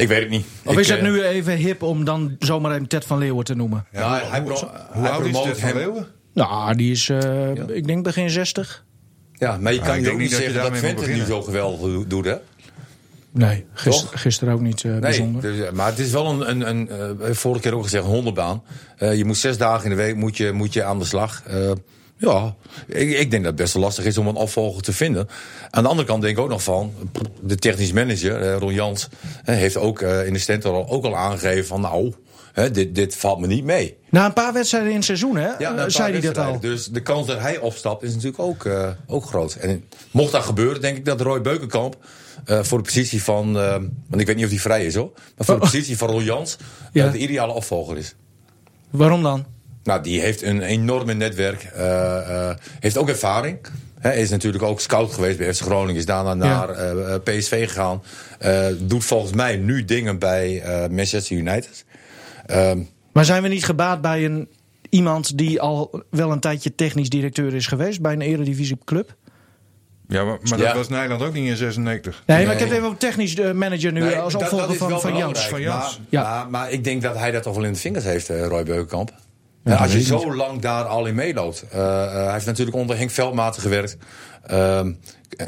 [0.02, 0.46] Ik weet het niet.
[0.64, 3.44] Of Ik, is het eh, nu even hip om dan zomaar even Ted van Leeuwen
[3.44, 3.86] te noemen?
[3.92, 6.06] Ja, hij, hij, pro- Hoe hij oud is dit van Leeuwen?
[6.34, 8.84] Nou, die is, eh, ik denk begin 60.
[9.32, 11.42] Ja, maar je Ja, kan je ook niet dat zeggen dat daarmee Twente nu zo
[11.42, 12.34] geweldig doet, hè?
[13.30, 14.20] Nee, gister, Toch?
[14.20, 15.42] gisteren ook niet eh, Nee, bijzonder.
[15.42, 16.88] dus, maar het is wel een, een, een
[17.20, 18.62] eh, vorige keer ook gezegd, een hondenbaan.
[18.96, 21.42] Eh, je moet zes dagen in de week moet je, moet je aan de slag.
[22.20, 22.54] Ja,
[22.86, 25.28] ik, ik denk dat het best wel lastig is om een opvolger te vinden.
[25.70, 26.92] Aan de andere kant denk ik ook nog van,
[27.42, 29.08] de technisch manager, eh, Ron Jans,
[29.44, 32.12] eh, heeft ook eh, in de stentor ook al aangegeven van, nou,
[32.72, 33.96] dit, dit valt me niet mee.
[34.10, 35.48] Na een paar wedstrijden in het seizoen, hè?
[35.58, 36.60] Ja, zei hij dat al.
[36.60, 38.68] Dus de kans dat hij opstapt is natuurlijk ook,
[39.06, 39.54] ook groot.
[39.54, 41.96] En mocht dat gebeuren, denk ik dat Roy Beukenkamp
[42.44, 45.54] voor de positie van, want ik weet niet of hij vrij is hoor, maar voor
[45.54, 45.70] de Oh.
[45.70, 46.56] positie van Ron Jans
[46.92, 47.08] Ja.
[47.08, 48.14] de ideale opvolger is.
[48.90, 49.44] Waarom dan?
[49.88, 53.58] Nou, die heeft een enorme netwerk, eh, eh, heeft ook ervaring.
[53.98, 58.02] Hij is natuurlijk ook scout geweest bij FC Groningen, is daarna naar eh, PSV gegaan.
[58.38, 61.84] Eh, doet volgens mij nu dingen bij eh, Manchester United.
[62.46, 62.78] Ehm,
[63.12, 64.48] Maar zijn we niet gebaat bij een,
[64.90, 69.14] iemand die al wel een tijdje technisch directeur is geweest bij een eredivisieclub?
[70.08, 70.64] Ja, maar, maar Ja.
[70.64, 72.22] dat was Nijland ook niet in 96.
[72.26, 72.46] Nee, Nee.
[72.46, 75.48] maar ik heb even technisch manager nu Nee, als opvolger van, van Jans.
[75.48, 75.98] Van Jans.
[75.98, 76.22] Maar, Ja.
[76.22, 78.62] maar, maar ik denk dat hij dat toch wel in de vingers heeft, eh, Roy
[78.62, 79.12] Beukenkamp.
[79.68, 81.64] Ja, als je zo lang daar al in meeloopt.
[81.70, 83.96] Eh, eh, hij heeft natuurlijk onder Henk Veldmaten gewerkt.
[84.42, 84.92] Ehm,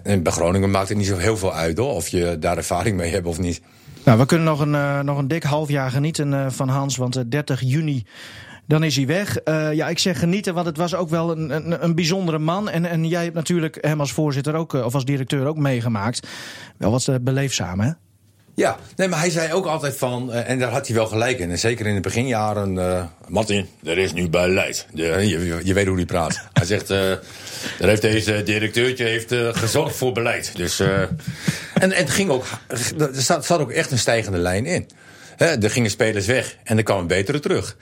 [0.03, 2.97] en bij Groningen maakt het niet zo heel veel uit hoor, of je daar ervaring
[2.97, 3.61] mee hebt of niet.
[4.05, 7.17] Nou, we kunnen nog een, eh, nog een dik half jaar genieten van Hans, want
[7.17, 8.07] eh, 30 juni.
[8.67, 9.39] Dan is hij weg.
[9.73, 12.69] Ja, ik zeg genieten, want het was ook wel een, een, een bijzondere man.
[12.69, 16.29] En, en jij hebt natuurlijk hem als voorzitter ook, of als directeur ook meegemaakt.
[16.77, 17.91] Wel wat beleefdzaam, hè?
[18.55, 21.39] Ja, nee, maar hij zei ook altijd van, eh, en daar had hij wel gelijk
[21.39, 21.51] in.
[21.51, 24.87] En zeker in de beginjaren, eh Martin, er is nu beleid.
[24.93, 26.41] De, je, je weet hoe hij praat.
[26.53, 27.11] hij zegt, eh
[27.81, 30.57] er heeft deze directeurtje heeft, eh, gezorgd voor beleid.
[30.57, 31.13] Dus, eh, en,
[31.75, 32.45] en het ging ook,
[32.99, 34.89] er zat, zat ook echt een stijgende lijn in.
[35.37, 37.77] Hè, er gingen spelers weg en er kwam een betere terug.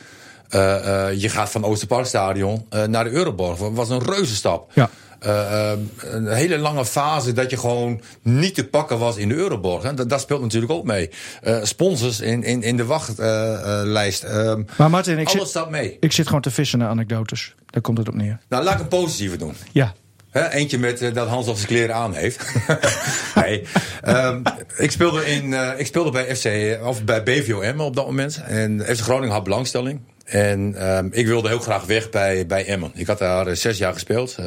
[0.48, 3.58] Eh, eh, je gaat van Oosterparkstadion eh, naar de Euroborg.
[3.58, 4.70] Dat was een reuze stap.
[4.74, 4.90] Ja.
[5.18, 9.34] Eh, eh, een hele lange fase dat je gewoon niet te pakken was in de
[9.34, 9.82] Euroborg.
[9.82, 9.94] Hè.
[9.94, 11.10] Dat, dat speelt natuurlijk ook mee.
[11.42, 14.22] Eh, sponsors in, in, in de wachtlijst.
[14.22, 15.96] Ehm, Maar Martin, ik alles zit, staat mee.
[16.00, 17.54] ik zit gewoon te vissen naar anekdotes.
[17.66, 18.38] Daar komt het op neer.
[18.48, 19.54] Nou, laat ik een positieve doen.
[19.72, 19.94] Ja.
[20.32, 22.46] Eentje met dat Hans of zijn kleren aan heeft.
[23.34, 23.64] nee.
[24.02, 24.42] Ehm,
[24.76, 28.42] ik, speelde in, ik speelde bij FC, of bij BVO op dat moment.
[28.46, 30.00] En FC Groningen had belangstelling.
[30.28, 32.90] En ehm, ik wilde heel graag weg bij, bij Emmen.
[32.94, 34.34] Ik had daar eh, zes jaar gespeeld.
[34.38, 34.44] Eh,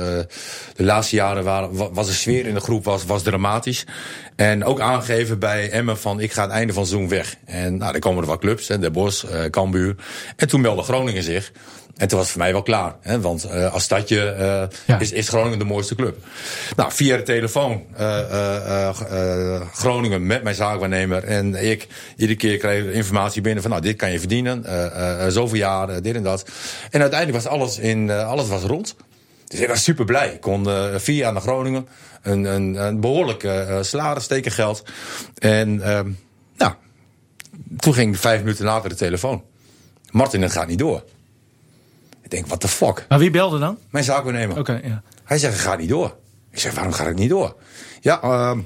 [0.75, 3.85] de laatste jaren waren, wa- was de sfeer in de groep was, was dramatisch.
[4.35, 7.35] En ook aangegeven bij Emmen van ik ga het einde van het seizoen weg.
[7.45, 9.95] En nou, dan komen er wat clubs, hè, De Bosch, eh Cambuur.
[10.35, 11.51] En toen meldde Groningen zich.
[12.01, 12.95] En toen was het voor mij wel klaar.
[13.01, 14.19] Hè, want eh, als stadje
[14.85, 14.99] Ja.
[14.99, 16.25] is, is Groningen de mooiste club.
[16.75, 18.89] Nou, via de telefoon eh,
[19.73, 21.23] Groningen met mijn zaakwaarnemer.
[21.23, 24.65] En ik iedere keer kreeg informatie binnen van nou, dit kan je verdienen.
[25.31, 26.45] zoveel jaar, eh, dit en dat.
[26.89, 28.95] En uiteindelijk was alles, in, alles was rond.
[29.47, 30.33] Dus ik was super blij.
[30.33, 30.67] Ik kon
[30.99, 31.87] vier jaar naar Groningen.
[32.21, 34.83] Een, een, een behoorlijk eh, eh, salaris, tekengeld.
[35.37, 36.11] En ehm,
[36.57, 36.73] nou,
[37.77, 39.43] toen ging vijf minuten later de telefoon.
[40.09, 41.03] Martin, het gaat niet door.
[42.31, 43.05] Ik denk, what the fuck?
[43.09, 43.77] Maar wie belde dan?
[43.89, 44.57] Mijn zaakwaarnemer.
[44.59, 45.03] Oké, ja.
[45.23, 46.15] Hij zegt, gaat niet door.
[46.51, 47.55] Ik zeg, waarom gaat het niet door?
[48.01, 48.61] Ja, ehm,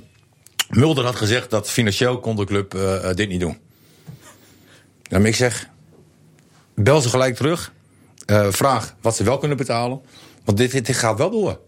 [0.70, 3.58] Mulder had gezegd dat financieel kon de club eh, eh, dit niet doen.
[5.10, 5.70] Maar ik zeg,
[6.76, 7.72] bel ze gelijk terug.
[8.26, 10.02] Eh, vraag wat ze wel kunnen betalen.
[10.44, 11.60] Want dit, dit, dit gaat wel door.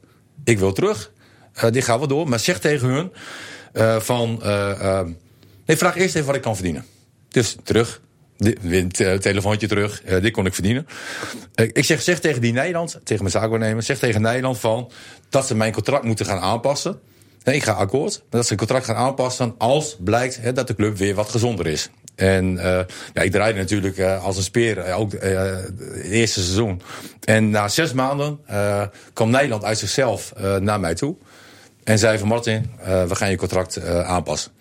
[0.44, 1.12] Ik wil terug.
[1.72, 2.30] Dit gaat wel door.
[2.30, 3.12] Maar zeg tegen hun
[4.02, 4.44] van...
[4.44, 5.08] eh, eh,
[5.66, 6.86] nee, vraag eerst even wat ik kan verdienen.
[7.30, 8.02] Dus terug.
[8.38, 10.02] Te- telefoontje terug.
[10.02, 10.88] Dit kon ik verdienen.
[11.56, 13.84] Ik zeg, zeg tegen die Nederland, tegen mijn zaakwaarnemer...
[13.84, 14.92] zeg tegen Nederland van
[15.30, 17.00] dat ze mijn contract moeten gaan aanpassen.
[17.44, 18.18] Ik ga akkoord.
[18.18, 21.30] maar Dat ze het contract gaan aanpassen als blijkt hè, dat de club weer wat
[21.30, 21.90] gezonder is.
[22.16, 22.80] En eh,
[23.14, 26.82] ja, ik draaide natuurlijk eh, als een speer, eh, ook het eerste seizoen.
[27.24, 28.40] En na zes maanden
[29.14, 31.16] kwam Nederland uit zichzelf naar mij toe.
[31.84, 32.70] En zei van Martin,
[33.08, 34.52] we gaan je contract aanpassen.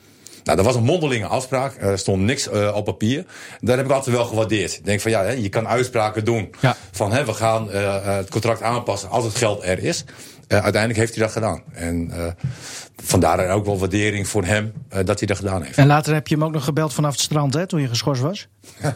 [0.46, 1.76] Nou, dat was een mondelinge afspraak.
[1.80, 3.24] Er stond niks eh, op papier.
[3.60, 4.72] Dat heb ik altijd wel gewaardeerd.
[4.72, 6.54] Ik denk van ja, hè, je kan uitspraken doen.
[6.60, 6.76] Ja.
[6.92, 10.04] Van hè, we gaan eh, eh, het contract aanpassen als het geld er is.
[10.48, 11.62] Uiteindelijk heeft hij dat gedaan.
[11.72, 12.12] En
[13.02, 14.72] vandaar ook wel waardering voor hem
[15.04, 15.78] dat hij dat gedaan heeft.
[15.78, 18.22] En later heb je hem ook nog gebeld vanaf het strand, hè, toen je geschorst
[18.22, 18.48] was.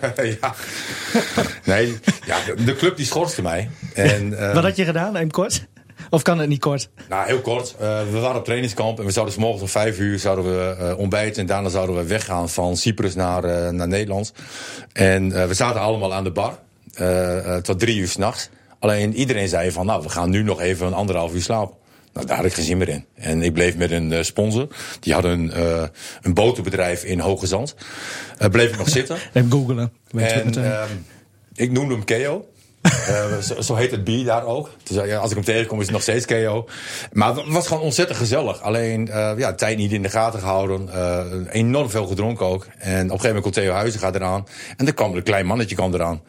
[0.41, 0.55] ja.
[1.65, 3.71] Nee, ja, de, club die schorste mij.
[3.95, 5.67] En, Wat had je gedaan, even kort?
[6.11, 6.91] Of kan het niet kort?
[7.09, 7.75] Nou, heel kort.
[7.79, 10.77] Eh, we waren op trainingskamp en we zouden 's morgens om vijf uur zouden we
[10.79, 11.41] eh, ontbijten.
[11.41, 14.33] En daarna zouden we weggaan van Cyprus naar, eh, naar Nederland.
[14.93, 16.59] En we zaten allemaal aan de bar.
[17.63, 18.49] tot drie uur s'nachts.
[18.79, 21.77] Alleen iedereen zei van, nou, we gaan nu nog even een anderhalf uur slapen.
[22.13, 23.05] Nou, daar had ik geen zin meer in.
[23.15, 24.69] En ik bleef met een sponsor.
[25.01, 25.83] Die hadden een, eh,
[26.23, 27.75] een botenbedrijf in Hoge Zand.
[28.39, 29.17] Eh, bleef ik nog zitten.
[29.33, 29.93] Even googelen.
[30.17, 30.89] En ehm,
[31.55, 32.49] ik noemde hem Keo.
[33.07, 34.71] Eh, zo, zo heet het bier daar ook.
[34.83, 36.67] Dus ja, als ik hem tegenkom is het nog steeds Keo.
[37.13, 38.61] Maar het was gewoon ontzettend gezellig.
[38.61, 40.89] Alleen eh, ja, tijd niet in de gaten gehouden.
[40.93, 42.65] eh, enorm veel gedronken ook.
[42.65, 44.47] En op een gegeven moment komt Theo Huizen gaat eraan.
[44.77, 46.21] En dan kwam er een klein mannetje kwam eraan.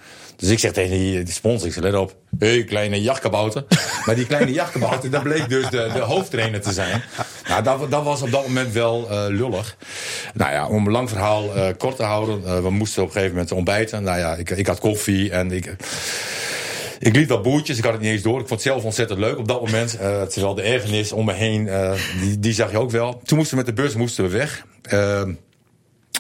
[0.42, 2.16] Dus ik zeg tegen die, die sponsor, ik zeg, let op.
[2.40, 3.66] Hé, hey, kleine jachtkabouter.
[4.06, 7.02] maar die kleine jachtkabouter, dat bleek dus de, de hoofdtrainer te zijn.
[7.48, 9.78] Nou, dat, dat was op dat moment wel eh, lullig.
[10.34, 12.46] Nou ja, om een lang verhaal eh, kort te houden.
[12.46, 14.04] eh, we moesten op een gegeven moment ontbijten.
[14.04, 15.76] Nou ja, ik, ik had koffie en ik...
[17.00, 18.40] Ik liet wat boertjes, ik had het niet eens door.
[18.40, 19.98] Ik vond het zelf ontzettend leuk op dat moment.
[19.98, 21.70] eh, terwijl de ergernis om me heen,
[22.22, 23.22] die, die zag je ook wel.
[23.26, 24.66] Toen moesten we met de bus moesten we weg.
[24.82, 25.34] Ehm,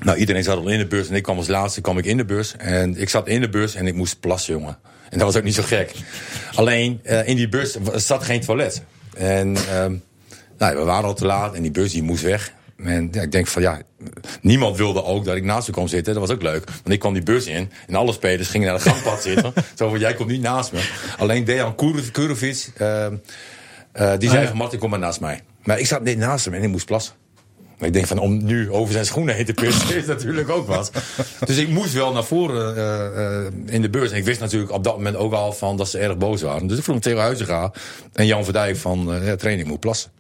[0.06, 2.18] nou, iedereen zat al in de bus en ik kwam als laatste kwam ik in
[2.18, 2.56] de bus.
[2.58, 4.78] En ik zat in de bus en ik moest plassen, jongen.
[5.10, 5.92] En dat was ook niet zo gek.
[6.54, 8.84] Alleen, eh, in die bus zat geen toilet.
[9.14, 9.96] En ehm,
[10.58, 12.54] nou, we waren al te laat en die bus die moest weg.
[12.78, 13.82] En ja, ik denk van ja,
[14.42, 16.14] niemand wilde ook dat ik naast me kwam zitten.
[16.14, 16.66] Dat was ook leuk.
[16.66, 19.54] Want ik kwam die bus in en alle spelers gingen naar de gangpad zitten.
[19.76, 20.90] Zo van, jij komt niet naast me.
[21.18, 21.76] Alleen Dejan
[22.12, 23.16] Kurovic, ehm,
[23.92, 25.42] eh, die zei van Martin, kom maar naast mij.
[25.64, 27.14] Maar ik zat net naast hem en ik moest plassen.
[27.82, 30.68] Maar ik denk van om nu over zijn schoenen heen te pissen is natuurlijk ook
[30.68, 30.92] wat.
[31.46, 34.12] Dus ik moest wel naar voren eh, eh, in de beurs.
[34.12, 36.68] En ik wist natuurlijk op dat moment ook al van dat ze erg boos waren.
[36.68, 37.72] Dus ik vroeg tegen Huizinga
[38.14, 40.12] en Jan Verdijk van eh ja, training moet plassen.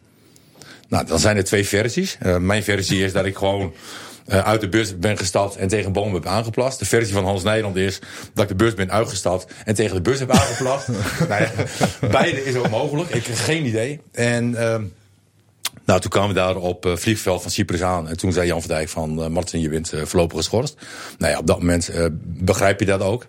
[0.87, 2.17] Nou, dan zijn er twee versies.
[2.39, 3.73] Mijn versie is dat ik gewoon
[4.25, 6.79] uit de bus ben gestapt en tegen een boom heb aangeplast.
[6.79, 7.99] De versie van Hans Nederland is
[8.33, 10.87] dat ik de bus ben uitgestapt en tegen de bus heb aangeplast.
[11.29, 11.51] nou ja,
[12.11, 13.09] beide is ook mogelijk.
[13.09, 13.99] Ik heb geen idee.
[14.11, 14.83] En ehm,
[15.91, 18.07] nou, toen kwamen we daar op het vliegveld van Cyprus aan.
[18.07, 19.23] En toen zei Jan van Dijk van...
[19.23, 20.75] eh, Martin, je bent eh, voorlopig geschorst.
[21.17, 23.27] Nou ja, op dat moment eh, begrijp je dat ook.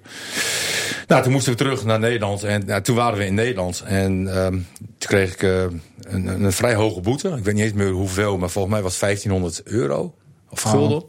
[1.08, 2.42] Nou, toen moesten we terug naar Nederland.
[2.42, 3.82] En nou, toen waren we in Nederland.
[3.86, 5.62] En ehm, toen kreeg ik eh,
[6.00, 7.28] een, een, vrij hoge boete.
[7.28, 10.14] Ik weet niet eens meer hoeveel, maar volgens mij was het 1500 euro.
[10.50, 11.02] Of gulden.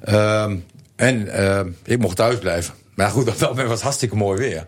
[0.00, 0.56] Ehm,
[0.96, 2.74] en ehm, ik mocht thuis blijven.
[3.00, 4.64] Maar goed, op dat moment was het hartstikke mooi weer.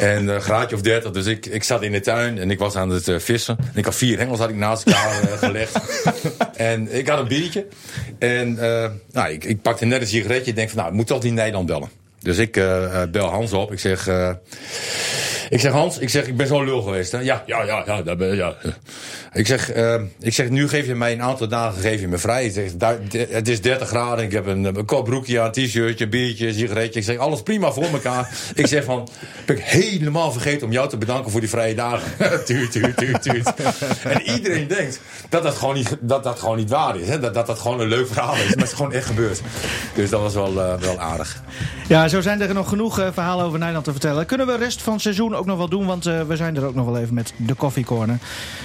[0.00, 2.76] En een graadje of 30, dus ik, ik zat in de tuin en ik was
[2.76, 3.56] aan het eh, vissen.
[3.58, 5.78] En ik had vier hengels had ik naast elkaar eh, gelegd.
[6.56, 7.66] En ik had een biertje.
[8.18, 10.50] En eh, nou, ik, ik pakte net een sigaretje.
[10.50, 11.88] Ik denk van, nou, ik moet toch die Nederland bellen.
[12.20, 12.52] Dus ik
[13.10, 13.72] bel Hans op.
[13.72, 14.08] Ik zeg,
[15.50, 17.12] ik zeg Hans, ik zeg, ik ben zo lul geweest.
[17.12, 17.18] Hè?
[17.18, 18.54] Ja, ja, ja, ja, dat ben, ja.
[19.32, 22.18] Ik zeg, eh, ik zeg, nu geef je mij een aantal dagen geef je me
[22.18, 22.44] vrij.
[22.44, 22.72] Ik zeg,
[23.28, 24.24] het is 30 graden.
[24.24, 27.00] Ik heb een, een broekje aan, een t-shirtje, biertje, een sigaretje.
[27.00, 28.34] Ik zeg, alles prima voor elkaar.
[28.54, 29.08] ik zeg van,
[29.46, 32.10] ben ik helemaal vergeten om jou te bedanken voor die vrije dagen.
[32.44, 33.52] tuut, tuut, tuut, tuut.
[34.04, 37.08] en iedereen denkt dat dat gewoon niet, dat dat gewoon niet waar is.
[37.08, 37.18] Hè?
[37.18, 38.40] Dat, dat dat gewoon een leuk verhaal is.
[38.40, 39.40] Maar het is gewoon echt gebeurd.
[39.94, 41.42] Dus dat was wel, eh, wel aardig.
[41.88, 44.26] Ja, zo zijn er nog genoeg eh, verhalen over Nederland te vertellen.
[44.26, 46.64] Kunnen we rest van het seizoen ook nog wel doen, want eh, we zijn er
[46.64, 48.18] ook nog wel even met de Coffee Corner.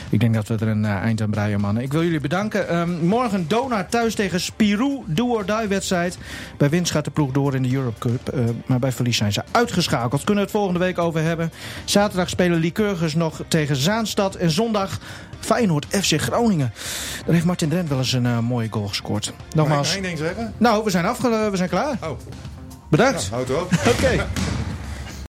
[0.10, 1.84] Ik denk dat we er een eh, eind aan breien, mannen.
[1.84, 2.70] Ik wil jullie bedanken.
[2.70, 6.18] Ehm, morgen Dona thuis tegen Spirou, do or die wedstrijd.
[6.58, 9.34] Bij winst gaat de ploeg door in de Europe Cup, eh, maar bij verlies zijn
[9.34, 10.24] ze uitgeschakeld.
[10.24, 11.52] Kunnen we het volgende week over hebben.
[11.86, 15.00] Zaterdag spelen Lycurgus nog tegen Zaanstad en zondag
[15.40, 16.74] Feyenoord FC Groningen.
[17.26, 19.26] Daar heeft Martin Drent wel eens een eh, mooie goal gescoord.
[19.26, 20.54] Mag ik Nogmaals, één ding zeggen?
[20.58, 21.98] nou, we zijn, afge we zijn klaar.
[22.04, 22.20] Oh,
[22.90, 23.30] Bedankt.
[23.30, 23.72] houd op.
[23.98, 24.26] Oké.